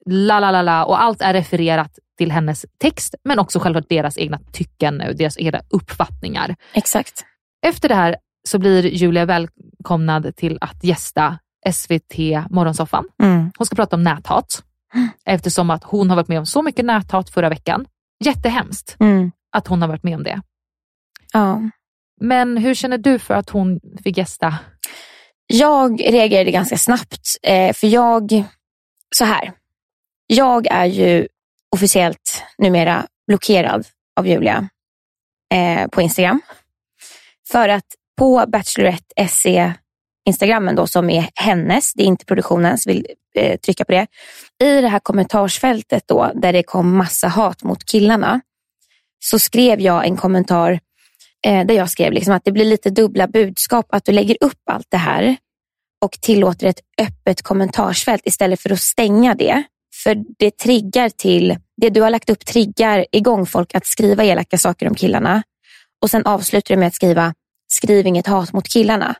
[0.05, 0.85] La, la, la, la.
[0.85, 5.37] Och allt är refererat till hennes text, men också självklart deras egna tycken och deras
[5.37, 6.55] egna uppfattningar.
[6.73, 7.25] Exakt.
[7.65, 8.15] Efter det här
[8.47, 11.39] så blir Julia välkomnad till att gästa
[11.73, 12.17] SVT
[12.49, 13.05] Morgonsoffan.
[13.23, 13.51] Mm.
[13.57, 14.63] Hon ska prata om näthat
[15.25, 17.85] eftersom att hon har varit med om så mycket näthat förra veckan.
[18.23, 19.31] Jättehemskt Mm.
[19.51, 20.41] att hon har varit med om det.
[21.33, 21.61] Ja.
[22.21, 24.55] Men hur känner du för att hon fick gästa?
[25.47, 28.43] Jag reagerade ganska snabbt, eh, för jag,
[29.15, 29.51] så här,
[30.27, 31.27] jag är ju
[31.75, 34.69] officiellt numera blockerad av Julia
[35.53, 36.41] eh, på Instagram.
[37.51, 37.85] För att
[38.17, 39.73] på Bachelorette SE
[40.25, 44.07] Instagrammen då som är hennes, det är inte produktionens, vill eh, trycka på det.
[44.63, 48.41] I det här kommentarsfältet då där det kom massa hat mot killarna
[49.19, 50.79] så skrev jag en kommentar
[51.45, 54.61] eh, där jag skrev liksom att det blir lite dubbla budskap att du lägger upp
[54.71, 55.37] allt det här
[56.05, 59.63] och tillåter ett öppet kommentarsfält istället för att stänga det.
[60.03, 64.57] För det triggar till det du har lagt upp triggar igång folk att skriva elaka
[64.57, 65.43] saker om killarna.
[66.01, 67.33] Och sen avslutar du med att skriva,
[67.73, 69.15] skriv inget hat mot killarna.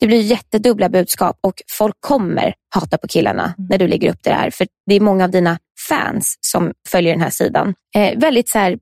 [0.00, 4.30] Det blir jättedubbla budskap och folk kommer hata på killarna när du lägger upp det
[4.30, 4.50] här.
[4.50, 7.74] För det är många av dina fans som följer den här sidan.
[7.94, 8.78] Eh, väldigt så här,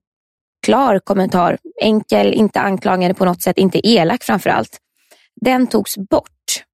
[0.65, 4.79] klar kommentar, enkel, inte anklagande på något sätt, inte elak framför allt.
[5.41, 6.65] Den togs bort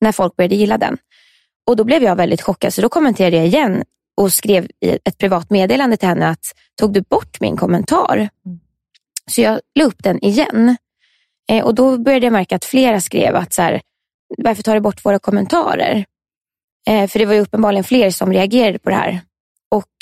[0.00, 0.98] när folk började gilla den.
[1.66, 3.84] Och då blev jag väldigt chockad, så då kommenterade jag igen
[4.16, 6.44] och skrev i ett privat meddelande till henne att
[6.80, 8.28] tog du bort min kommentar?
[9.30, 10.76] Så jag la upp den igen.
[11.50, 13.80] Eh, och då började jag märka att flera skrev att så här,
[14.38, 16.04] varför tar du bort våra kommentarer?
[16.88, 19.20] Eh, för det var ju uppenbarligen fler som reagerade på det här.
[19.70, 19.92] Och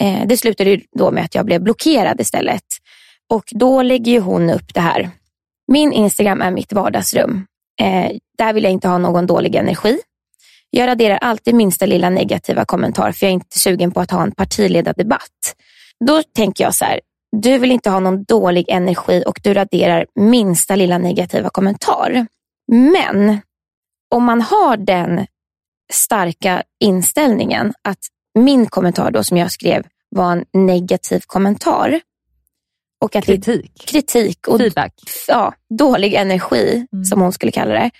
[0.00, 2.64] eh, det slutade ju då med att jag blev blockerad istället.
[3.30, 5.10] Och då lägger ju hon upp det här.
[5.72, 7.46] Min Instagram är mitt vardagsrum.
[7.80, 9.98] Eh, där vill jag inte ha någon dålig energi.
[10.70, 14.22] Jag raderar alltid minsta lilla negativa kommentar för jag är inte sugen på att ha
[14.22, 15.54] en partiledardebatt.
[16.06, 17.00] Då tänker jag så här,
[17.36, 22.26] du vill inte ha någon dålig energi och du raderar minsta lilla negativa kommentar.
[22.72, 23.40] Men
[24.14, 25.26] om man har den
[25.92, 27.98] starka inställningen att
[28.36, 32.00] min kommentar då som jag skrev var en negativ kommentar.
[33.00, 33.72] Och att kritik.
[33.74, 34.92] Det, kritik och Feedback.
[35.28, 37.04] Ja, dålig energi Mm.
[37.04, 37.90] som hon skulle kalla det.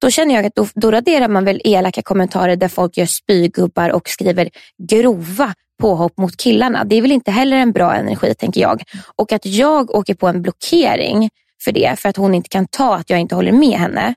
[0.00, 3.90] Då känner jag att då, då raderar man väl elaka kommentarer där folk gör spygubbar
[3.90, 4.50] och skriver
[4.90, 6.84] grova påhopp mot killarna.
[6.84, 8.82] Det är väl inte heller en bra energi tänker jag.
[9.16, 11.30] Och att jag åker på en blockering
[11.64, 14.14] för det, för att hon inte kan ta att jag inte håller med henne.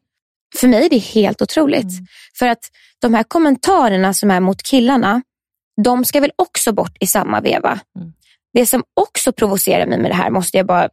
[0.55, 1.91] För mig är det helt otroligt.
[2.39, 2.59] För att
[3.01, 5.21] de här kommentarerna som är mot killarna,
[5.83, 7.79] de ska väl också bort i samma veva.
[8.53, 10.89] Det som också provocerar mig med det här, måste jag bara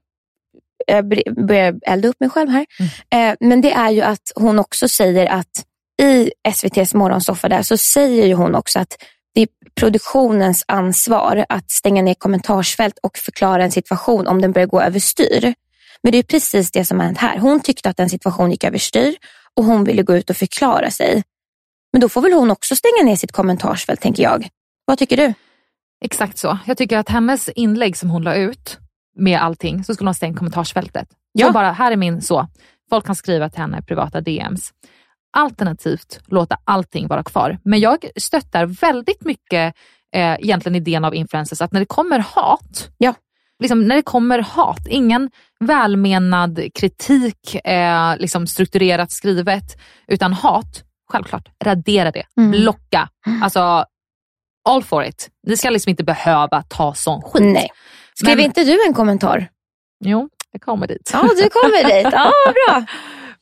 [0.87, 1.09] jag
[1.47, 2.67] börjar elda upp mig själv här.
[3.15, 5.65] Eh, men det är ju att hon också säger att
[6.03, 8.97] i SVTs morgonsoffa där så säger ju hon också att
[9.35, 14.67] det är produktionens ansvar att stänga ner kommentarsfält och förklara en situation om den börjar
[14.67, 15.55] gå överstyr.
[16.03, 17.39] Men det är precis det som har hänt här.
[17.39, 19.17] Hon tyckte att en situation gick överstyr
[19.57, 21.23] och hon ville gå ut och förklara sig.
[21.93, 24.49] Men då får väl hon också stänga ner sitt kommentarsfält tänker jag.
[24.91, 25.35] Vad tycker du?
[26.05, 26.59] Exakt så.
[26.67, 28.79] Jag tycker att hennes inlägg som hon la ut
[29.17, 31.09] med allting, så skulle hon stänga kommentarsfältet.
[31.33, 31.47] Ja.
[31.47, 32.47] Så bara, här är min så.
[32.91, 34.71] Folk kan skriva till henne privata DMs.
[35.37, 37.59] Alternativt låta allting vara kvar.
[37.65, 39.75] Men jag stöttar väldigt mycket
[40.15, 43.15] eh, egentligen idén av influencers att när det kommer hat, ja.
[43.61, 45.31] liksom, när det kommer hat, ingen
[45.61, 52.51] välmenad kritik, eh, liksom strukturerat skrivet, utan hat, självklart, radera det, Mm.
[52.51, 53.09] blocka.
[53.43, 53.85] Alltså,
[54.69, 55.31] all for it.
[55.47, 57.43] Ni ska liksom inte behöva ta sån skit.
[57.43, 57.69] Nej.
[58.15, 59.49] Skrev Men- inte du en kommentar?
[60.05, 61.11] Jo, jag kommer dit.
[61.13, 62.13] Ja, du kommer dit.
[62.13, 62.33] Ja,
[62.69, 62.85] bra.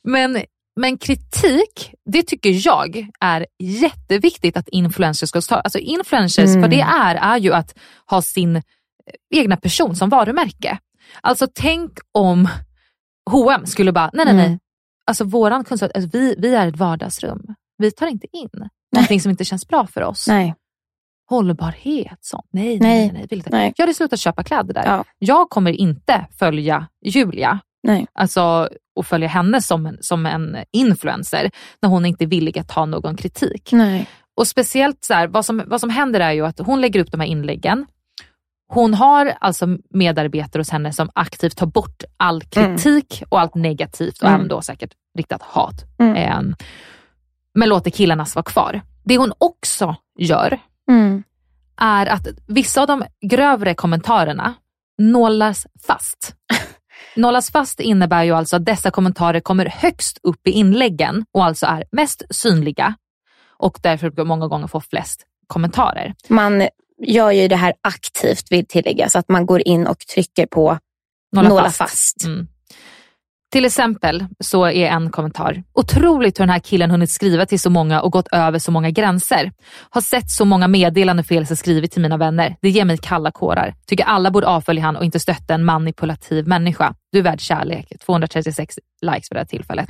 [0.03, 0.41] Men,
[0.75, 5.55] men kritik, det tycker jag är jätteviktigt att influencers ska ta.
[5.55, 6.61] Alltså influencers, Mm.
[6.61, 7.77] vad det är, är ju att
[8.09, 8.61] ha sin eh,
[9.35, 10.77] egna person som varumärke.
[11.21, 12.47] Alltså tänk om
[13.29, 14.59] H&M skulle bara, nej nej nej, Mm.
[15.05, 17.41] alltså våran kunskap, alltså, vi, vi är ett vardagsrum.
[17.77, 18.49] Vi tar inte in
[18.95, 20.27] någonting som inte känns bra för oss.
[20.27, 20.55] Nej.
[21.29, 22.45] Hållbarhet, sånt.
[22.51, 23.27] Nej, nej, Nej.
[23.31, 23.43] nej.
[23.45, 23.73] nej.
[23.77, 24.83] Jag hade slutat köpa kläder där.
[24.85, 25.03] Ja.
[25.19, 28.07] Jag kommer inte följa Julia Nej.
[28.13, 31.51] alltså, och följa henne som en, som en influencer
[31.81, 33.69] när hon inte är villig att ta någon kritik.
[33.71, 34.07] Nej.
[34.35, 37.11] Och speciellt så här, vad, som, vad som händer är ju att hon lägger upp
[37.11, 37.85] de här inläggen.
[38.73, 44.17] Hon har alltså medarbetare hos henne som aktivt tar bort all kritik och allt negativt
[44.21, 44.35] och Mm.
[44.35, 45.75] även då säkert riktat hat.
[45.99, 46.15] Mm.
[46.15, 46.55] Ehm,
[47.53, 48.81] men låter killarnas vara kvar.
[49.03, 50.59] Det hon också gör
[50.89, 51.23] Mm.
[51.77, 54.53] är att vissa av de grövre kommentarerna
[54.97, 56.35] nålas fast.
[57.15, 61.65] Nålas fast innebär ju alltså att dessa kommentarer kommer högst upp i inläggen och alltså
[61.65, 62.95] är mest synliga
[63.57, 66.13] och därför många gånger får flest kommentarer.
[66.27, 66.67] Man
[67.01, 70.79] gör ju det här aktivt, vill tilläggas, att man går in och trycker på
[71.31, 71.77] Nåla, nåla fast.
[71.77, 72.25] fast.
[72.25, 72.47] Mm.
[73.51, 77.69] Till exempel så är en kommentar, otroligt hur den här killen hunnit skriva till så
[77.69, 79.51] många och gått över så många gränser.
[79.89, 82.55] Har sett så många meddelanden Felix har skrivit till mina vänner.
[82.61, 83.73] Det ger mig kalla kårar.
[83.87, 86.93] Tycker alla borde avfölja han och inte stötta en manipulativ människa.
[87.11, 87.93] Du är värd kärlek.
[88.05, 89.87] 236 likes för det här tillfället.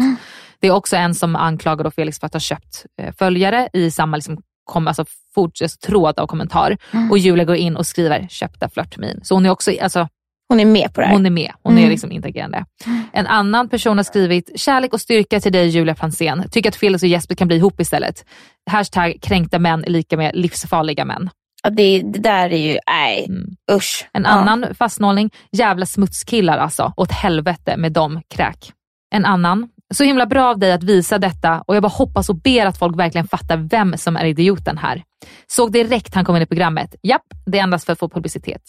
[0.60, 3.91] Det är också en som anklagar då Felix för att ha köpt eh, följare i
[3.91, 5.05] samma liksom, kom, alltså,
[5.36, 6.78] fort, alltså, tråd av kommentar.
[7.12, 9.20] Och Julia går in och skriver köpta flörtmin.
[9.24, 10.07] Så hon är också, alltså,
[10.50, 11.14] Hon är med på det här.
[11.14, 11.89] hon är med, hon är Mm.
[11.91, 12.66] liksom interagerande.
[13.12, 16.43] En annan person har skrivit, kärlek och styrka till dig Julia Franzén.
[16.52, 18.26] Tycker att Felix och Jesper kan bli ihop istället.
[18.72, 21.30] Hashtag kränkta män är lika med livsfarliga män.
[21.64, 23.28] Ja, det, det där är ju, nej,
[23.72, 24.10] usch.
[24.14, 24.30] En Ja.
[24.30, 26.93] annan fastnålning, jävla smutskillar alltså.
[26.97, 28.72] Åt helvete med dem, kräk.
[29.16, 32.36] En annan, Så himla bra av dig att visa detta och jag bara hoppas och
[32.36, 35.04] ber att folk verkligen fattar vem som är idioten här.
[35.47, 36.95] Såg direkt han kom in i programmet.
[37.04, 38.62] Japp, det är endast för att få publicitet.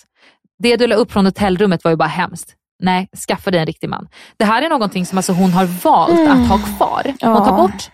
[0.63, 2.55] Det du la upp från hotellrummet var ju bara hemskt.
[2.83, 4.09] Nej, skaffa dig en riktig man.
[4.37, 7.03] Det här är någonting som alltså hon har valt att ha kvar.
[7.21, 7.91] Hon tar bort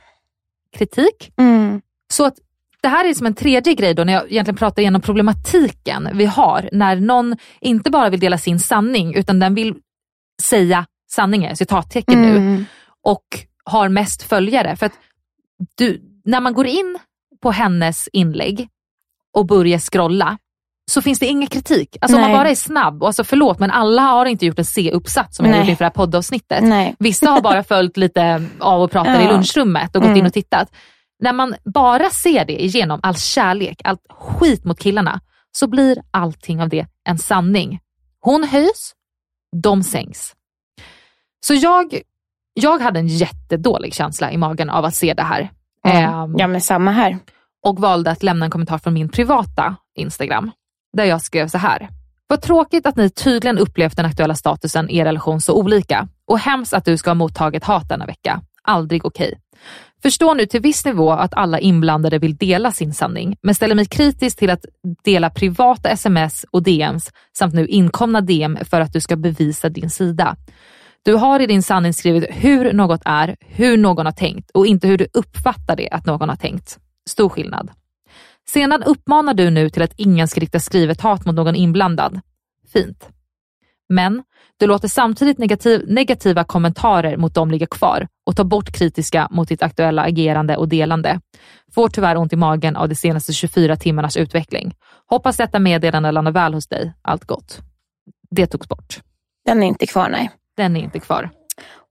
[0.77, 1.33] kritik.
[1.37, 1.81] Mm.
[2.13, 2.35] Så att
[2.81, 6.25] det här är som en tredje grej då när jag egentligen pratar igenom problematiken vi
[6.27, 9.75] har när någon inte bara vill dela sin sanning utan den vill
[10.43, 12.65] säga sanningen, citattecken nu, Mm.
[13.03, 13.25] och
[13.65, 14.77] har mest följare.
[14.77, 14.93] För att
[15.75, 16.99] du, när man går in
[17.43, 18.69] på hennes inlägg
[19.33, 20.39] och börjar scrolla
[20.91, 21.97] så finns det ingen kritik.
[22.01, 24.65] Alltså om man bara är snabb, och alltså förlåt men alla har inte gjort en
[24.65, 25.61] C-uppsats som jag Nej.
[25.61, 26.63] gjorde inför det här poddavsnittet.
[26.65, 26.95] Nej.
[26.99, 29.31] Vissa har bara följt lite av och pratar i Ja.
[29.33, 30.19] lunchrummet och gått Mm.
[30.19, 30.73] in och tittat.
[31.23, 35.21] När man bara ser det igenom, all kärlek, allt skit mot killarna,
[35.53, 37.81] så blir allting av det en sanning.
[38.21, 38.93] Hon höjs,
[39.63, 40.33] de sänks.
[41.47, 42.01] Så jag,
[42.55, 45.51] jag hade en jättedålig känsla i magen av att se det här.
[45.87, 47.19] Ehm, Ja men samma här.
[47.63, 50.51] och valde att lämna en kommentar från min privata Instagram
[50.97, 51.89] där jag skrev så här.
[52.27, 56.39] Vad tråkigt att ni tydligen upplevt den aktuella statusen i er relation så olika och
[56.39, 58.41] hemskt att du ska ha mottagit hat denna vecka.
[58.63, 59.39] Aldrig okej.
[60.03, 63.87] Förstår nu till viss nivå att alla inblandade vill dela sin sanning, men ställer mig
[63.87, 64.65] kritisk till att
[65.05, 69.91] dela privata sms och DMs samt nu inkomna DM för att du ska bevisa din
[69.91, 70.37] sida.
[71.03, 74.89] Du har i din sanning skrivit hur något är, hur någon har tänkt och inte
[74.89, 76.79] hur du uppfattar det att någon har tänkt.
[77.09, 77.71] Stor skillnad.
[78.51, 82.21] Sedan uppmanar du nu till att ingen ska rikta skrivet hat mot någon inblandad.
[82.73, 83.09] Fint.
[83.89, 84.23] Men
[84.59, 89.49] du låter samtidigt negativ, negativa kommentarer mot dem ligga kvar och tar bort kritiska mot
[89.49, 91.21] ditt aktuella agerande och delande.
[91.75, 94.75] Får tyvärr ont i magen av de senaste 24 timmarnas utveckling.
[95.07, 96.93] Hoppas detta meddelande landar väl hos dig.
[97.03, 97.59] Allt gott.
[98.31, 99.01] Det togs bort.
[99.45, 100.31] Den är inte kvar nej.
[100.57, 101.31] Den är inte kvar.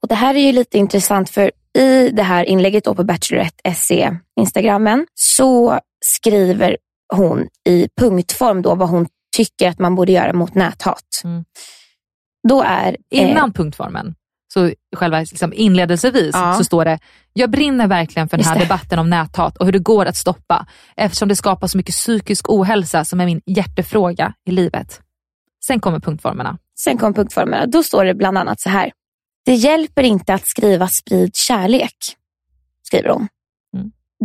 [0.01, 3.73] Och Det här är ju lite intressant för i det här inlägget då på Bachelorette
[3.75, 6.77] SE Instagrammen så skriver
[7.13, 11.03] hon i punktform då vad hon tycker att man borde göra mot näthat.
[11.23, 11.45] Mm.
[12.49, 12.97] Då är...
[13.11, 14.15] eh, Innan punktformen,
[14.53, 16.53] så själva liksom inledelsevis, Ja.
[16.53, 16.99] så står det
[17.33, 20.67] Jag brinner verkligen för den här debatten om näthat och hur det går att stoppa
[20.95, 25.01] eftersom det skapar så mycket psykisk ohälsa som är min hjärtefråga i livet.
[25.65, 26.57] Sen kommer punktformerna.
[26.79, 27.65] Sen kom punktformerna.
[27.65, 28.91] Då står det bland annat så här.
[29.45, 31.95] Det hjälper inte att skriva sprid kärlek,
[32.83, 33.27] skriver hon.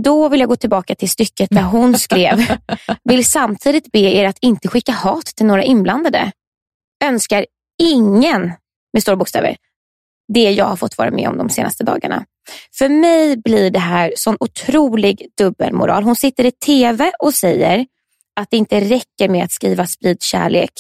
[0.01, 0.03] Mm.
[0.03, 2.57] Då vill jag gå tillbaka till stycket där hon skrev.
[3.05, 6.33] Vill samtidigt be er att inte skicka hat till några inblandade.
[7.05, 7.47] Önskar
[7.83, 8.53] ingen,
[8.93, 9.57] med stora bokstäver,
[10.35, 12.25] det jag har fått vara med om de senaste dagarna.
[12.79, 16.03] För mig blir det här sån otrolig dubbelmoral.
[16.03, 17.87] Hon sitter i tv och säger
[18.41, 20.73] att det inte räcker med att skriva sprid kärlek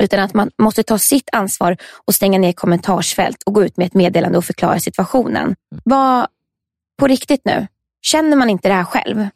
[0.00, 1.76] utan att man måste ta sitt ansvar
[2.06, 5.54] och stänga ner kommentarsfält och gå ut med ett meddelande och förklara situationen.
[5.84, 6.26] Vad,
[6.98, 7.66] på riktigt nu,
[8.10, 9.28] känner man inte det här själv?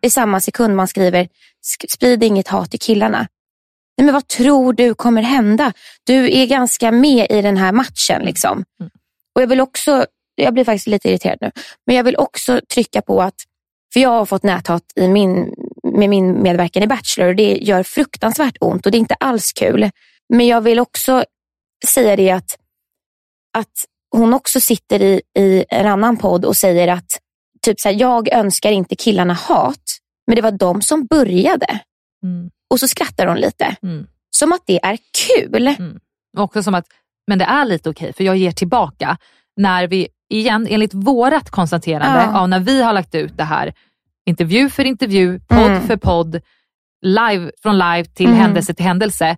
[0.00, 3.28] I samma sekund man skriver, "Sk- sprid inget hat till killarna.
[3.98, 5.72] Nej, men vad tror du kommer hända?
[6.04, 8.22] Du är ganska med i den här matchen.
[8.22, 8.64] liksom.
[9.34, 11.50] Och jag vill också, jag blir faktiskt lite irriterad nu,
[11.86, 13.34] men jag vill också trycka på att,
[13.92, 17.82] för jag har fått näthat i min, med min medverkan i Bachelor och det gör
[17.82, 19.90] fruktansvärt ont och det är inte alls kul.
[20.28, 21.24] Men jag vill också
[21.86, 22.56] säga det att,
[23.58, 23.84] att
[24.16, 27.18] hon också sitter i, i en annan podd och säger att
[27.64, 29.82] typ så här, jag önskar inte killarna hat,
[30.26, 31.66] men det var de som började.
[32.22, 32.50] Mm.
[32.70, 33.76] Och så skrattar hon lite.
[33.82, 34.06] Mm.
[34.36, 35.74] Som att det är kul.
[36.36, 36.86] Och Också som att,
[37.26, 39.16] men det är lite okej för jag ger tillbaka.
[39.56, 42.38] När vi, igen, enligt vårat konstaterande Ja.
[42.40, 43.72] av när vi har lagt ut det här,
[44.26, 45.86] intervju för intervju, podd Mm.
[45.86, 46.40] för podd,
[47.02, 48.38] live från live till Mm.
[48.38, 49.36] händelse till händelse,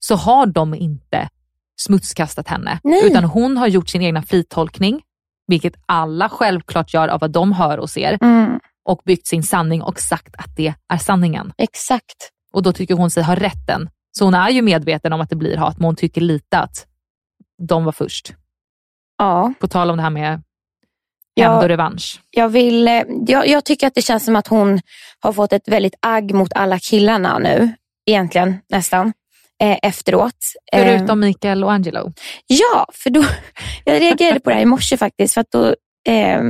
[0.00, 1.28] så har de inte
[1.80, 2.80] smutskastat henne.
[2.84, 3.06] Nej.
[3.06, 5.02] Utan hon har gjort sin egna fritolkning,
[5.48, 8.60] vilket alla självklart gör av vad de hör och ser, Mm.
[8.84, 11.52] och byggt sin sanning och sagt att det är sanningen.
[11.58, 12.30] Exakt.
[12.52, 13.90] Och då tycker hon sig ha rätten.
[14.18, 16.86] Så hon är ju medveten om att det blir hat, men hon tycker lite att
[17.68, 18.32] de var först.
[19.18, 19.52] Ja.
[19.60, 20.42] På tal om det här med
[21.40, 22.20] hämnd och revansch.
[22.30, 24.80] Jag, vill, eh, jag, jag tycker att det känns som att hon
[25.20, 27.72] har fått ett väldigt agg mot alla killarna nu.
[28.06, 29.12] Egentligen nästan.
[29.62, 30.34] Eh, efteråt.
[30.72, 32.12] Eh, Förutom Mikael och Angelo.
[32.46, 33.24] Ja, för då,
[33.84, 35.34] jag reagerade på det här i morse faktiskt.
[35.34, 35.74] För att då
[36.12, 36.42] eh,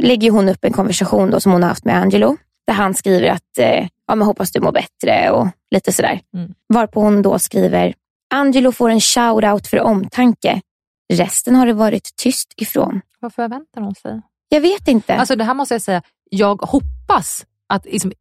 [0.00, 2.36] lägger hon upp en konversation då som hon har haft med Angelo.
[2.66, 6.20] Där han skriver att eh, ja, men hoppas du mår bättre och lite sådär.
[6.34, 6.54] Mm.
[6.68, 7.94] Varpå hon då skriver
[8.34, 10.60] Angelo får en shout-out för omtanke.
[11.12, 13.00] Resten har det varit tyst ifrån.
[13.20, 14.20] Vad förväntar hon sig?
[14.48, 15.14] Jag vet inte.
[15.14, 18.12] Alltså det här måste jag säga, jag hoppas att, liksom,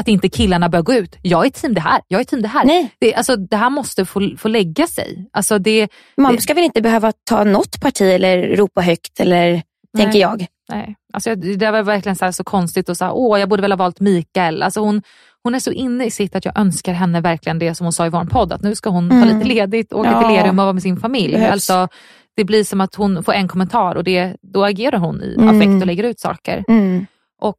[0.00, 1.16] att inte killarna bör gå ut.
[1.22, 2.64] Jag är team det här, jag är team det här.
[2.64, 2.90] Nej.
[2.98, 5.28] Det, alltså, det här måste få, få lägga sig.
[5.32, 9.62] Alltså, det, Man det, ska väl inte behöva ta något parti eller ropa högt, eller
[9.96, 10.46] tänker jag.
[10.72, 10.96] Nej.
[11.12, 13.76] Alltså, det var verkligen så, så konstigt och så här, åh jag borde väl ha
[13.76, 14.62] valt Mikael.
[14.62, 15.02] Alltså, hon,
[15.42, 18.06] hon är så inne i sitt att jag önskar henne verkligen det som hon sa
[18.06, 19.28] i vår podd, att nu ska hon ta Mm.
[19.28, 20.18] lite ledigt, åka Ja.
[20.28, 21.32] till Lerum och vara med sin familj.
[21.34, 21.52] Behövs.
[21.52, 21.88] Alltså,
[22.36, 25.48] det blir som att hon får en kommentar och det, då agerar hon i Mm.
[25.56, 26.64] affekt och lägger ut saker.
[26.68, 27.06] Mm.
[27.40, 27.56] Och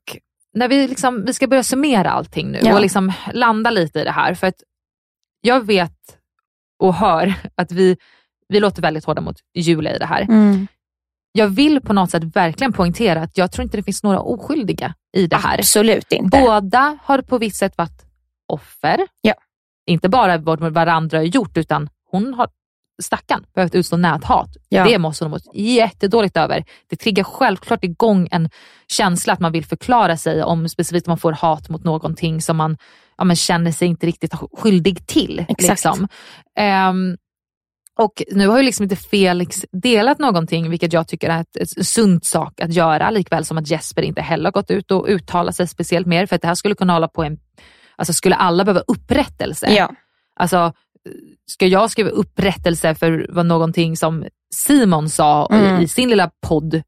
[0.54, 2.74] när vi, liksom, vi ska börja summera allting nu Ja.
[2.76, 4.34] och liksom landa lite i det här.
[4.34, 4.64] För att
[5.42, 6.18] jag vet
[6.80, 7.98] och hör att vi,
[8.48, 10.22] vi låter väldigt hårda mot Julia i det här.
[10.22, 10.68] Mm.
[11.32, 14.94] Jag vill på något sätt verkligen poängtera att jag tror inte det finns några oskyldiga
[15.18, 15.58] i det här.
[15.58, 16.42] Absolut inte.
[16.42, 18.06] Båda har på visst sätt varit
[18.48, 19.08] offer.
[19.22, 19.34] Ja.
[19.86, 22.50] Inte bara vad varandra har gjort utan hon har
[23.02, 24.50] stackarn behövt utstå näthat.
[24.70, 24.84] Ja.
[24.84, 26.64] Det måste hon ha mått jättedåligt över.
[26.90, 28.50] Det triggar självklart igång en
[28.88, 32.58] känsla att man vill förklara sig om specifikt om man får hat mot någonting som
[32.58, 32.78] man
[33.18, 35.46] ja, men känner sig inte riktigt skyldig till.
[35.50, 35.70] Exakt.
[35.70, 36.08] Liksom.
[36.58, 37.18] Ehm,
[38.00, 42.26] och nu har ju liksom inte Felix delat någonting, vilket jag tycker är ett sunt
[42.26, 45.68] sak att göra, likväl som att Jesper inte heller har gått ut och uttalat sig
[45.68, 47.38] speciellt mer, för att det här skulle kunna hålla på en...
[47.96, 49.74] Alltså skulle alla behöva upprättelse?
[49.74, 49.92] Ja.
[50.36, 50.74] Alltså,
[51.52, 54.26] ska jag skriva upprättelse för vad någonting som
[54.56, 55.82] Simon sa Mm.
[55.82, 56.82] i sin lilla podd eh,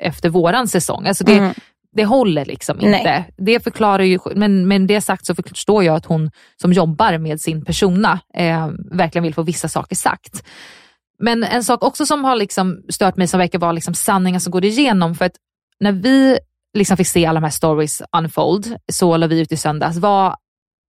[0.00, 1.06] efter våran säsong?
[1.06, 1.54] Alltså det, Mm.
[1.92, 3.02] det håller liksom inte.
[3.04, 3.30] Nej.
[3.36, 7.40] Det förklarar ju, men med det sagt så förstår jag att hon som jobbar med
[7.40, 10.42] sin persona eh, verkligen vill få vissa saker sagt.
[11.18, 14.50] Men en sak också som har liksom stört mig som verkar vara liksom sanningen som
[14.50, 15.36] går igenom, för att
[15.80, 16.38] när vi
[16.78, 20.36] liksom fick se alla de här stories unfold, så la vi ut i söndags, vad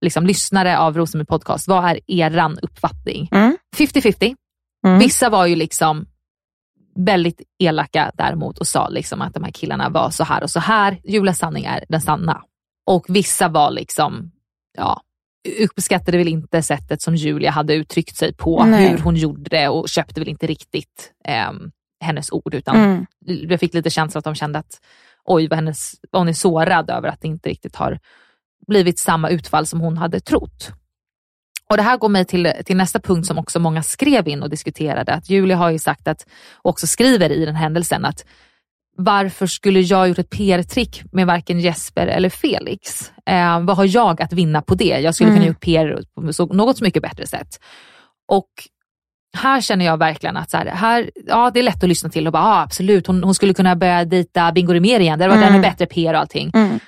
[0.01, 3.29] liksom, lyssnare av Rosenberg podcast, vad är eran uppfattning?
[3.31, 3.57] Mm.
[3.77, 4.35] 50-50.
[4.85, 4.99] Mm.
[4.99, 6.05] Vissa var ju liksom
[6.95, 10.59] väldigt elaka däremot och sa liksom att de här killarna var så här och så
[10.59, 10.99] här.
[11.03, 12.41] Julias sanning är den sanna.
[12.85, 14.31] Och vissa var liksom,
[14.77, 15.01] ja,
[15.75, 18.89] uppskattade väl inte sättet som Julia hade uttryckt sig på, Nej.
[18.89, 21.71] hur hon gjorde det och köpte väl inte riktigt ehm,
[22.03, 23.05] hennes ord utan Mm.
[23.49, 24.81] jag fick lite känsla att de kände att
[25.25, 27.99] oj, vad, hennes, hon är sårad över att det inte riktigt har
[28.67, 30.71] blivit samma utfall som hon hade trott.
[31.69, 34.49] Och Det här går mig till, till nästa punkt som också många skrev in och
[34.49, 35.13] diskuterade.
[35.13, 38.25] Att Julia har ju sagt att, och också skriver i den händelsen att
[38.97, 43.11] varför skulle jag gjort ett PR-trick med varken Jesper eller Felix?
[43.25, 44.99] Eh, vad har jag att vinna på det?
[44.99, 45.47] Jag skulle kunna Mm.
[45.47, 47.59] gjort PR på något så mycket bättre sätt.
[48.27, 48.47] Och
[49.37, 52.27] här känner jag verkligen att så här, här, ja, det är lätt att lyssna till
[52.27, 55.19] och bara ah, absolut, hon, hon skulle kunna börja dejta Bingo Rimér igen.
[55.19, 55.53] Det hade varit Mm.
[55.53, 56.51] ännu bättre PR och allting.
[56.53, 56.79] Mm.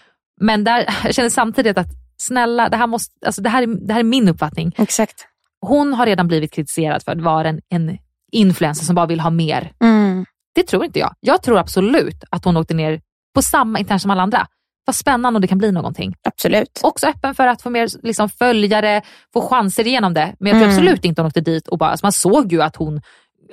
[0.42, 3.94] Men där, jag känner samtidigt att snälla, det här, måste, alltså det, här är, det
[3.94, 4.76] här är min uppfattning.
[4.78, 5.28] Exakt.
[5.62, 7.98] Hon har redan blivit kritiserad för att vara en, en
[8.32, 9.72] influencer som bara vill ha mer.
[9.84, 10.26] Mm.
[10.56, 11.14] Det tror inte jag.
[11.20, 13.02] Jag tror absolut att hon åkte ner
[13.36, 14.48] på samma intern som alla andra.
[14.86, 16.16] Vad spännande om det kan bli någonting.
[16.28, 16.80] Absolut.
[16.84, 19.02] Också öppen för att få mer liksom, följare,
[19.34, 20.36] få chanser igenom det.
[20.40, 20.78] Men jag tror Mm.
[20.78, 23.02] absolut inte hon åkte dit och bara, alltså man såg ju att hon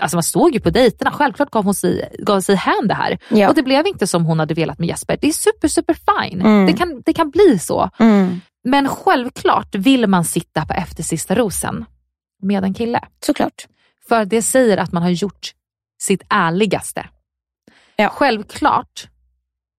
[0.00, 3.18] Alltså man såg ju på dejterna, självklart gav hon sig, gav sig hän det här.
[3.28, 3.48] Ja.
[3.48, 5.18] Och det blev inte som hon hade velat med Jesper.
[5.20, 6.40] Det är super, super fine.
[6.40, 6.66] Mm.
[6.66, 7.90] Det, kan, det kan bli så.
[7.98, 8.40] Mm.
[8.64, 11.84] Men självklart vill man sitta på eftersista rosen
[12.42, 13.00] med en kille.
[13.26, 13.66] Såklart.
[14.08, 15.52] För det säger att man har gjort
[16.00, 17.06] sitt ärligaste.
[17.96, 18.08] Ja.
[18.08, 19.08] Självklart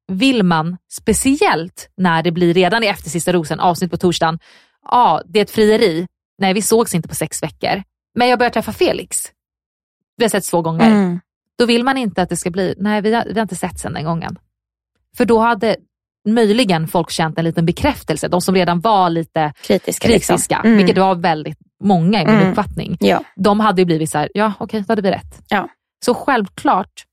[0.07, 4.39] vill man, speciellt när det blir redan i eftersista rosen, avsnitt på torsdagen,
[4.85, 6.07] ja, det är ett frieri.
[6.37, 7.83] Nej, vi sågs inte på sex veckor.
[8.15, 9.31] Men jag börjar träffa Felix.
[10.21, 10.87] Vi har sett två gånger.
[10.91, 11.19] Mm.
[11.57, 13.79] Då vill man inte att det ska bli, nej vi har, vi har inte sett
[13.79, 14.37] sen den gången.
[15.17, 15.75] För då hade
[16.29, 20.07] möjligen folk känt en liten bekräftelse, de som redan var lite Kritiska.
[20.07, 20.65] kritiska, Liksom.
[20.65, 20.77] Mm.
[20.77, 22.49] vilket var väldigt många i min Mm.
[22.49, 22.97] uppfattning.
[22.99, 23.23] Ja.
[23.35, 25.41] De hade ju blivit så här, ja okej, då hade vi rätt.
[25.47, 25.67] Ja.
[26.05, 27.05] Så självklart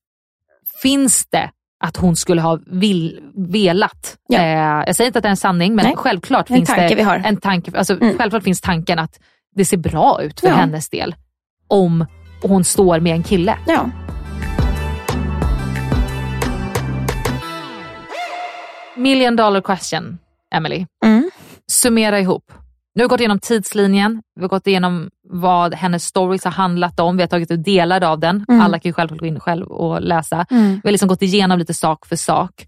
[0.82, 1.50] finns det
[1.84, 4.16] att hon skulle ha vill, velat.
[4.28, 4.38] Ja.
[4.38, 5.94] Eh, jag säger inte att det är en sanning, men Nej.
[5.96, 7.78] självklart En finns tanke det en tanke.
[7.78, 8.18] Alltså, Mm.
[8.18, 9.20] Självklart finns tanken att
[9.56, 10.54] det ser bra ut för Ja.
[10.54, 11.14] hennes del
[11.68, 12.06] om
[12.42, 13.58] hon står med en kille.
[13.66, 13.90] Ja.
[18.96, 20.18] Million dollar question,
[20.54, 20.86] Emily.
[21.04, 21.30] Mm.
[21.70, 22.52] Summera ihop.
[22.94, 27.00] Nu har vi gått igenom tidslinjen, vi har gått igenom vad hennes stories har handlat
[27.00, 28.44] om, vi har tagit ut delar av den.
[28.48, 28.60] Mm.
[28.60, 30.46] Alla kan ju självklart gå in själv och läsa.
[30.50, 30.72] Mm.
[30.74, 32.66] Vi har liksom gått igenom lite sak för sak.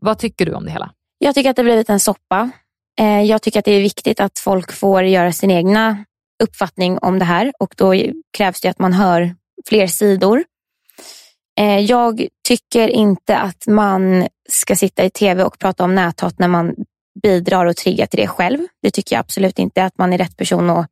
[0.00, 0.90] Vad tycker du om det hela?
[1.18, 2.50] Jag tycker att det blivit en soppa.
[2.98, 6.04] Eh, jag tycker att det är viktigt att folk får göra sin egna
[6.44, 7.94] uppfattning om det här och då
[8.36, 9.34] krävs det att man hör
[9.68, 10.44] fler sidor.
[11.60, 16.48] Eh, jag tycker inte att man ska sitta i tv och prata om näthat när
[16.48, 16.74] man
[17.22, 18.58] bidrar och triggar till det själv.
[18.82, 20.86] Det tycker jag absolut inte att man är rätt person att,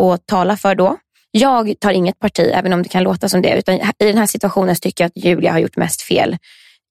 [0.00, 0.96] att tala för då.
[1.30, 4.26] Jag tar inget parti, även om det kan låta som det, utan i den här
[4.26, 6.36] situationen tycker jag att Julia har gjort mest fel.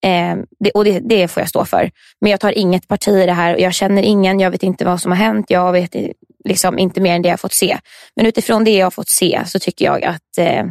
[0.04, 1.92] Eh, det, och det, det får jag stå för.
[2.22, 3.54] Men jag tar inget parti i det här.
[3.54, 5.46] och Jag känner ingen, jag vet inte vad som har hänt.
[5.50, 5.96] Jag vet
[6.44, 7.78] liksom inte mer än det jag fått se.
[8.16, 10.66] Men utifrån det jag har fått se så tycker jag att eh,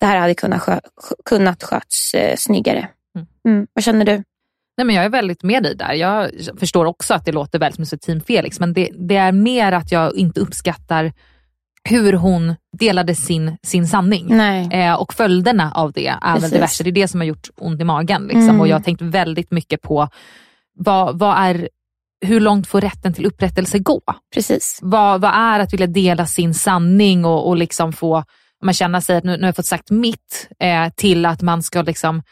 [0.00, 0.80] det här hade kunnat, skö,
[1.24, 2.88] kunnat sköts eh, snyggare.
[3.48, 3.66] Mm.
[3.72, 4.22] Vad känner du?
[4.76, 5.92] Nej, men jag är väldigt med dig där.
[5.92, 9.72] Jag förstår också att det låter väldigt som Team Felix, men det, det är mer
[9.72, 11.12] att jag inte uppskattar
[11.88, 14.32] hur hon delade sin, sin sanning.
[14.72, 16.42] Eh, och följderna av det är Precis.
[16.42, 16.84] väl det värsta.
[16.84, 18.22] Det är det som har gjort ont i magen.
[18.22, 18.42] Liksom.
[18.42, 18.60] Mm.
[18.60, 20.08] Och Jag har tänkt väldigt mycket på
[20.78, 21.68] vad, vad är,
[22.26, 24.00] hur långt får rätten till upprättelse gå?
[24.34, 24.78] Precis.
[24.82, 28.24] Vad, vad är att vilja dela sin sanning och, och liksom få
[28.62, 31.62] man känna sig att nu, nu har jag fått sagt mitt eh, till att man
[31.62, 32.22] ska liksom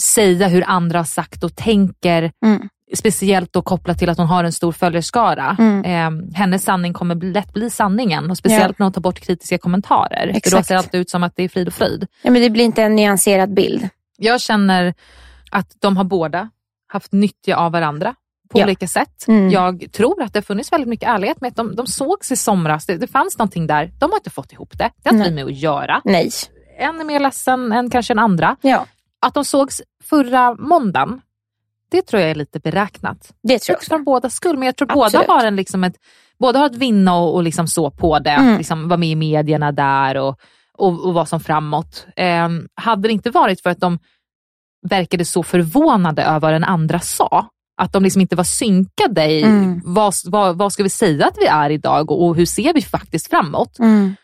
[0.00, 2.32] säga hur andra har sagt och tänker.
[2.44, 2.68] Mm.
[2.94, 5.56] Speciellt då kopplat till att hon har en stor följarskara.
[5.58, 5.84] Mm.
[5.84, 8.74] Eh, hennes sanning kommer lätt bli sanningen och speciellt Ja.
[8.78, 10.26] när hon tar bort kritiska kommentarer.
[10.26, 10.66] För då Exakt.
[10.66, 12.06] ser alltid ut som att det är frid och fröjd.
[12.22, 13.88] Ja, men det blir inte en nyanserad bild.
[14.16, 14.94] Jag känner
[15.50, 16.50] att de har båda
[16.92, 18.14] haft nytta av varandra
[18.50, 18.64] på Ja.
[18.64, 19.28] olika sätt.
[19.28, 19.50] Mm.
[19.50, 22.36] Jag tror att det har funnits väldigt mycket ärlighet med att de, de sågs i
[22.36, 22.86] somras.
[22.86, 23.90] Det, det fanns någonting där.
[23.98, 24.90] De har inte fått ihop det.
[25.02, 26.00] Det har inte vi med att göra.
[26.04, 26.30] Nej.
[26.78, 28.56] En är mer ledsen än kanske den andra.
[28.60, 28.86] Ja.
[29.20, 31.20] Att de sågs förra måndagen,
[31.90, 33.32] det tror jag är lite beräknat.
[33.42, 35.26] Det tror jag Också för båda skull, men jag tror Absolut.
[35.26, 35.94] båda har en liksom ett,
[36.38, 38.30] båda har ett vinna och, och liksom så på det.
[38.30, 38.52] Mm.
[38.52, 40.40] Att liksom vara med i medierna där och,
[40.78, 42.06] och, och vara som framåt.
[42.16, 43.98] Ehm, hade det inte varit för att de
[44.88, 47.46] verkade så förvånade över vad den andra sa,
[47.80, 49.80] att de liksom inte var synkade i Mm.
[49.84, 52.82] vad, vad, vad ska vi säga att vi är idag och, och hur ser vi
[52.82, 54.14] faktiskt framåt, Mm.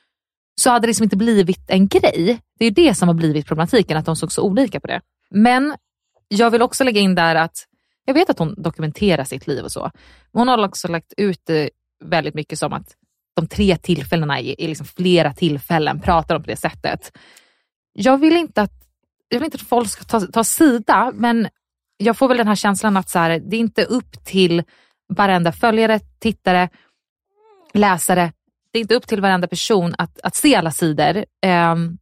[0.60, 2.40] så hade det liksom inte blivit en grej.
[2.58, 5.00] Det är ju det som har blivit problematiken, att de såg så olika på det.
[5.30, 5.74] Men
[6.28, 7.64] jag vill också lägga in där att
[8.04, 9.90] jag vet att hon dokumenterar sitt liv och så.
[10.32, 11.50] Hon har också lagt ut
[12.04, 12.94] väldigt mycket som att
[13.36, 17.12] de tre tillfällena är, är liksom flera tillfällen, pratar om på det sättet.
[17.92, 18.72] Jag vill inte att,
[19.28, 21.48] jag vill inte att folk ska ta, ta sida, men
[21.96, 24.62] jag får väl den här känslan att så här, det är inte upp till
[25.08, 26.68] varenda följare, tittare,
[27.74, 28.32] läsare.
[28.72, 31.24] Det är inte upp till varenda person att, att se alla sidor.
[31.42, 31.98] Ehm,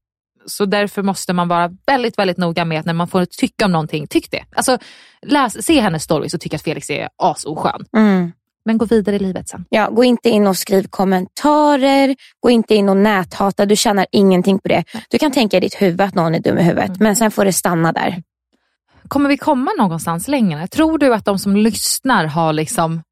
[0.46, 3.72] så därför måste man vara väldigt, väldigt noga med att när man får tycka om
[3.72, 4.44] någonting, tyck det.
[4.56, 4.78] Alltså,
[5.22, 7.84] läs, se hennes stories och tyck att Felix är asoskön.
[7.96, 8.32] Mm.
[8.64, 9.64] Men gå vidare i livet sen.
[9.68, 14.58] Ja, gå inte in och skriv kommentarer, gå inte in och näthata, du tjänar ingenting
[14.58, 14.84] på det.
[15.10, 17.44] Du kan tänka i ditt huvud att någon är dum i huvudet, men sen får
[17.44, 18.22] det stanna där.
[19.08, 20.66] Kommer vi komma någonstans längre?
[20.66, 23.02] Tror du att de som lyssnar har liksom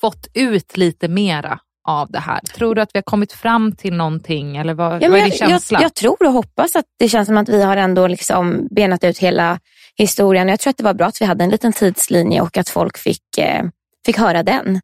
[0.00, 2.40] fått ut lite mera av det här?
[2.40, 4.56] Tror du att vi har kommit fram till någonting?
[4.56, 5.82] Eller vad, Ja, vad är din jag, jag, känsla?
[5.82, 9.18] jag tror och hoppas att det känns som att vi har ändå liksom benat ut
[9.18, 9.58] hela
[9.96, 10.48] historien.
[10.48, 12.98] Jag tror att det var bra att vi hade en liten tidslinje och att folk
[12.98, 13.64] fick, eh,
[14.06, 14.80] fick höra den.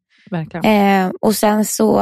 [0.64, 2.00] Eh, och sen så,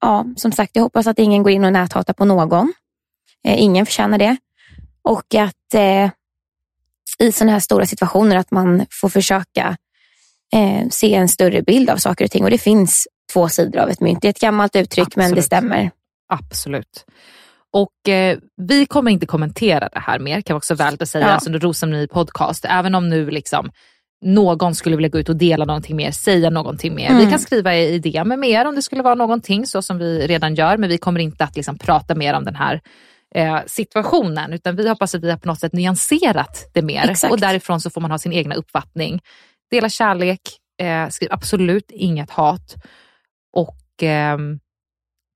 [0.00, 2.72] ja, som sagt, jag hoppas att ingen går in och näthatar på någon.
[3.46, 4.36] Eh, ingen förtjänar det.
[5.02, 6.10] Och att eh,
[7.18, 9.76] i sådana här stora situationer att man får försöka
[10.54, 12.44] eh, se en större bild av saker och ting.
[12.44, 14.22] Och det finns två sidor av ett mynt.
[14.22, 15.44] Det är ett gammalt uttryck, men det Absolut.
[15.44, 15.90] stämmer.
[16.28, 17.04] Absolut.
[17.72, 21.26] Och eh, vi kommer inte kommentera det här mer, kan vara också väl att säga,
[21.26, 21.32] Ja.
[21.32, 22.64] alltså Rosceremoni podcast.
[22.68, 23.70] Även om nu liksom
[24.24, 27.10] någon skulle vilja gå ut och dela någonting mer, säga någonting mer.
[27.10, 27.24] Mm.
[27.24, 30.26] Vi kan skriva i DM med mer om det skulle vara någonting, så som vi
[30.26, 30.76] redan gör.
[30.76, 32.80] Men vi kommer inte att liksom prata mer om den här
[33.34, 37.10] eh, situationen, utan vi hoppas att vi har på något sätt nyanserat det mer.
[37.10, 37.32] Exakt.
[37.32, 39.20] Och därifrån så får man ha sin egna uppfattning.
[39.70, 40.40] Dela kärlek,
[40.82, 42.74] eh, skriv absolut inget hat.
[43.52, 44.58] Och ehm,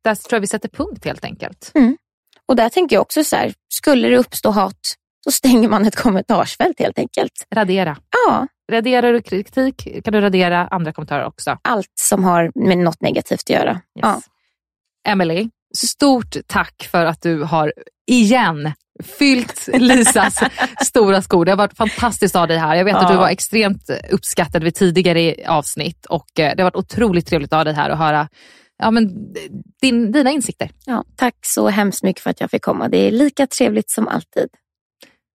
[0.05, 1.72] där tror jag vi sätter punkt helt enkelt.
[2.49, 4.80] Och där tänker jag också så här, skulle det uppstå hat
[5.24, 7.47] så stänger man ett kommentarsfält helt enkelt.
[7.55, 7.97] Radera.
[8.26, 11.59] Ja, Raderar du kritik kan du radera andra kommentarer också.
[11.62, 13.80] allt som har med något negativt att göra.
[13.93, 14.20] Ja.
[15.09, 17.73] Emily, stort tack för att du har
[18.07, 18.73] igen
[19.18, 20.35] fyllt Lisas
[20.85, 21.45] stora skor.
[21.45, 22.75] Det har varit fantastiskt att ha dig här.
[22.75, 23.11] Jag vet att Ja.
[23.12, 27.59] du var extremt uppskattad vid tidigare avsnitt och eh, det har varit otroligt trevligt att
[27.59, 28.29] ha dig här och höra
[28.79, 29.33] ja, men,
[29.81, 30.71] din, dina insikter.
[30.87, 32.89] Ja, tack så hemskt mycket för att jag fick komma.
[32.89, 34.49] Det är lika trevligt som alltid.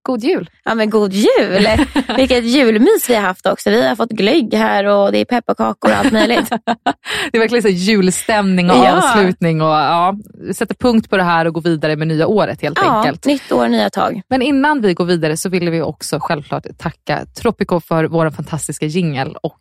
[0.05, 0.49] God jul!
[0.63, 1.67] Ja, men god jul!
[2.17, 3.69] Vilket julmys vi har haft också.
[3.69, 6.49] Vi har fått glögg här och det är pepparkakor och allt möjligt.
[7.31, 8.97] Det är verkligen så julstämning och Ja.
[8.97, 9.61] avslutning.
[9.61, 10.15] Och, ja,
[10.55, 13.25] sätter punkt på det här och går vidare med nya året helt ja, enkelt.
[13.25, 14.21] nytt år, nya tag.
[14.29, 18.85] Men innan vi går vidare så vill vi också självklart tacka Tropico för vår fantastiska
[18.85, 19.59] jingel och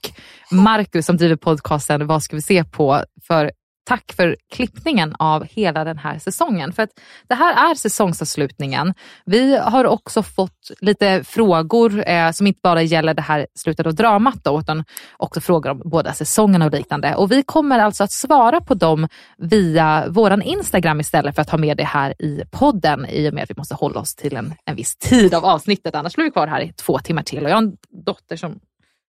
[0.50, 3.50] Marcus som driver podcasten Vad ska vi se på för
[3.84, 6.72] tack för klippningen av hela den här säsongen.
[6.72, 6.90] För att
[7.28, 8.94] det här är säsongsavslutningen.
[9.24, 13.94] Vi har också fått lite frågor eh, som inte bara gäller det här slutet av
[13.94, 14.84] dramat då, utan
[15.16, 17.14] också frågor om båda säsongerna och liknande.
[17.14, 19.08] Och vi kommer alltså att svara på dem
[19.38, 23.42] via våran Instagram istället för att ha med det här i podden i och med
[23.42, 25.94] att vi måste hålla oss till en, en viss tid av avsnittet.
[25.94, 27.44] Annars blir vi kvar här i två timmar till.
[27.44, 28.60] Och jag har en dotter som,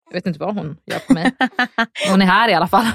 [0.10, 1.32] jag vet inte vad hon gör på mig.
[2.10, 2.86] Hon är här i alla fall.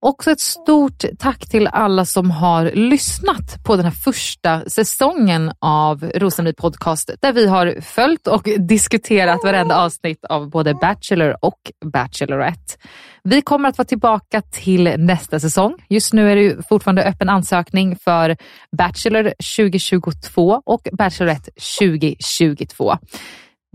[0.00, 6.10] Också ett stort tack till alla som har lyssnat på den här första säsongen av
[6.14, 12.74] Rosenby Podcast där vi har följt och diskuterat varenda avsnitt av både Bachelor och Bachelorette.
[13.22, 15.74] Vi kommer att vara tillbaka till nästa säsong.
[15.88, 18.36] Just nu är det fortfarande öppen ansökning för
[18.78, 21.50] Bachelor 2022 och Bachelorette
[21.80, 22.96] 2022.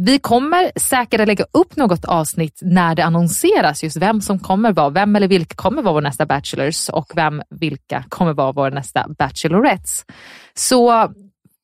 [0.05, 4.73] Vi kommer säkert att lägga upp något avsnitt när det annonseras just vem som kommer
[4.73, 8.71] vara, vem eller vilka kommer vara vår nästa Bachelors och vem vilka kommer vara vår
[8.71, 10.05] nästa Bachelorettes.
[10.53, 11.11] Så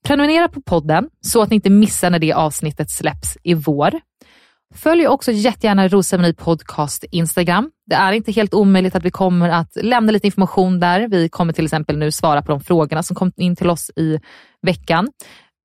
[0.07, 3.91] prenumerera på podden så att ni inte missar när det avsnittet släpps i vår.
[4.76, 7.72] Följ också jättegärna rosceremoni Podcast Instagram.
[7.85, 11.07] Det är inte helt omöjligt att vi kommer att lämna lite information där.
[11.07, 14.19] Vi kommer till exempel nu svara på de frågorna som kom in till oss i
[14.61, 15.07] veckan.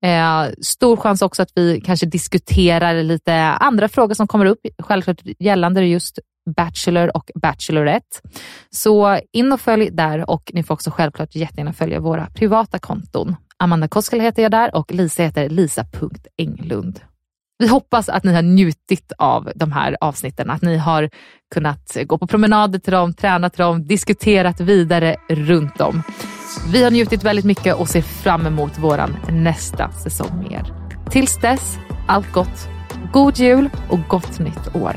[0.02, 5.20] Eh, stor chans också att vi kanske diskuterar lite andra frågor som kommer upp, självklart
[5.38, 6.18] gällande just
[6.56, 8.20] Bachelor och Bachelorette.
[8.70, 13.36] Så in och följ där och ni får också självklart jättegärna följa våra privata konton.
[13.56, 17.00] Amanda Koskela heter jag där och Lisa heter lisa.englund.
[17.62, 21.10] Vi hoppas att ni har njutit av de här avsnitten, att ni har
[21.54, 26.02] kunnat gå på promenader till dem, träna till dem, diskuterat vidare runt dem.
[26.72, 30.74] Vi har njutit väldigt mycket och ser fram emot våran nästa säsong med er.
[31.10, 31.78] Tills dess,
[32.08, 32.68] allt gott.
[33.12, 34.96] God jul och gott nytt år.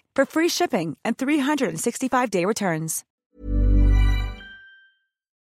[0.15, 3.05] for free shipping and 365-day returns.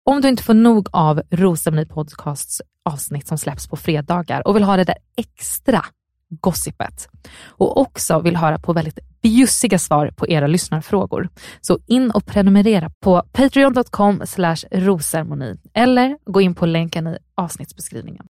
[0.08, 4.62] Om du inte får nog av Rosceremoni Podcasts avsnitt som släpps på fredagar och vill
[4.62, 5.84] ha det där extra
[6.28, 7.08] gossipet
[7.46, 11.28] och också vill höra på väldigt bjussiga svar på era lyssnarfrågor.
[11.60, 14.22] Så in och prenumerera på patreon.com
[14.70, 18.26] rosermoni eller gå in på länken i avsnittsbeskrivningen.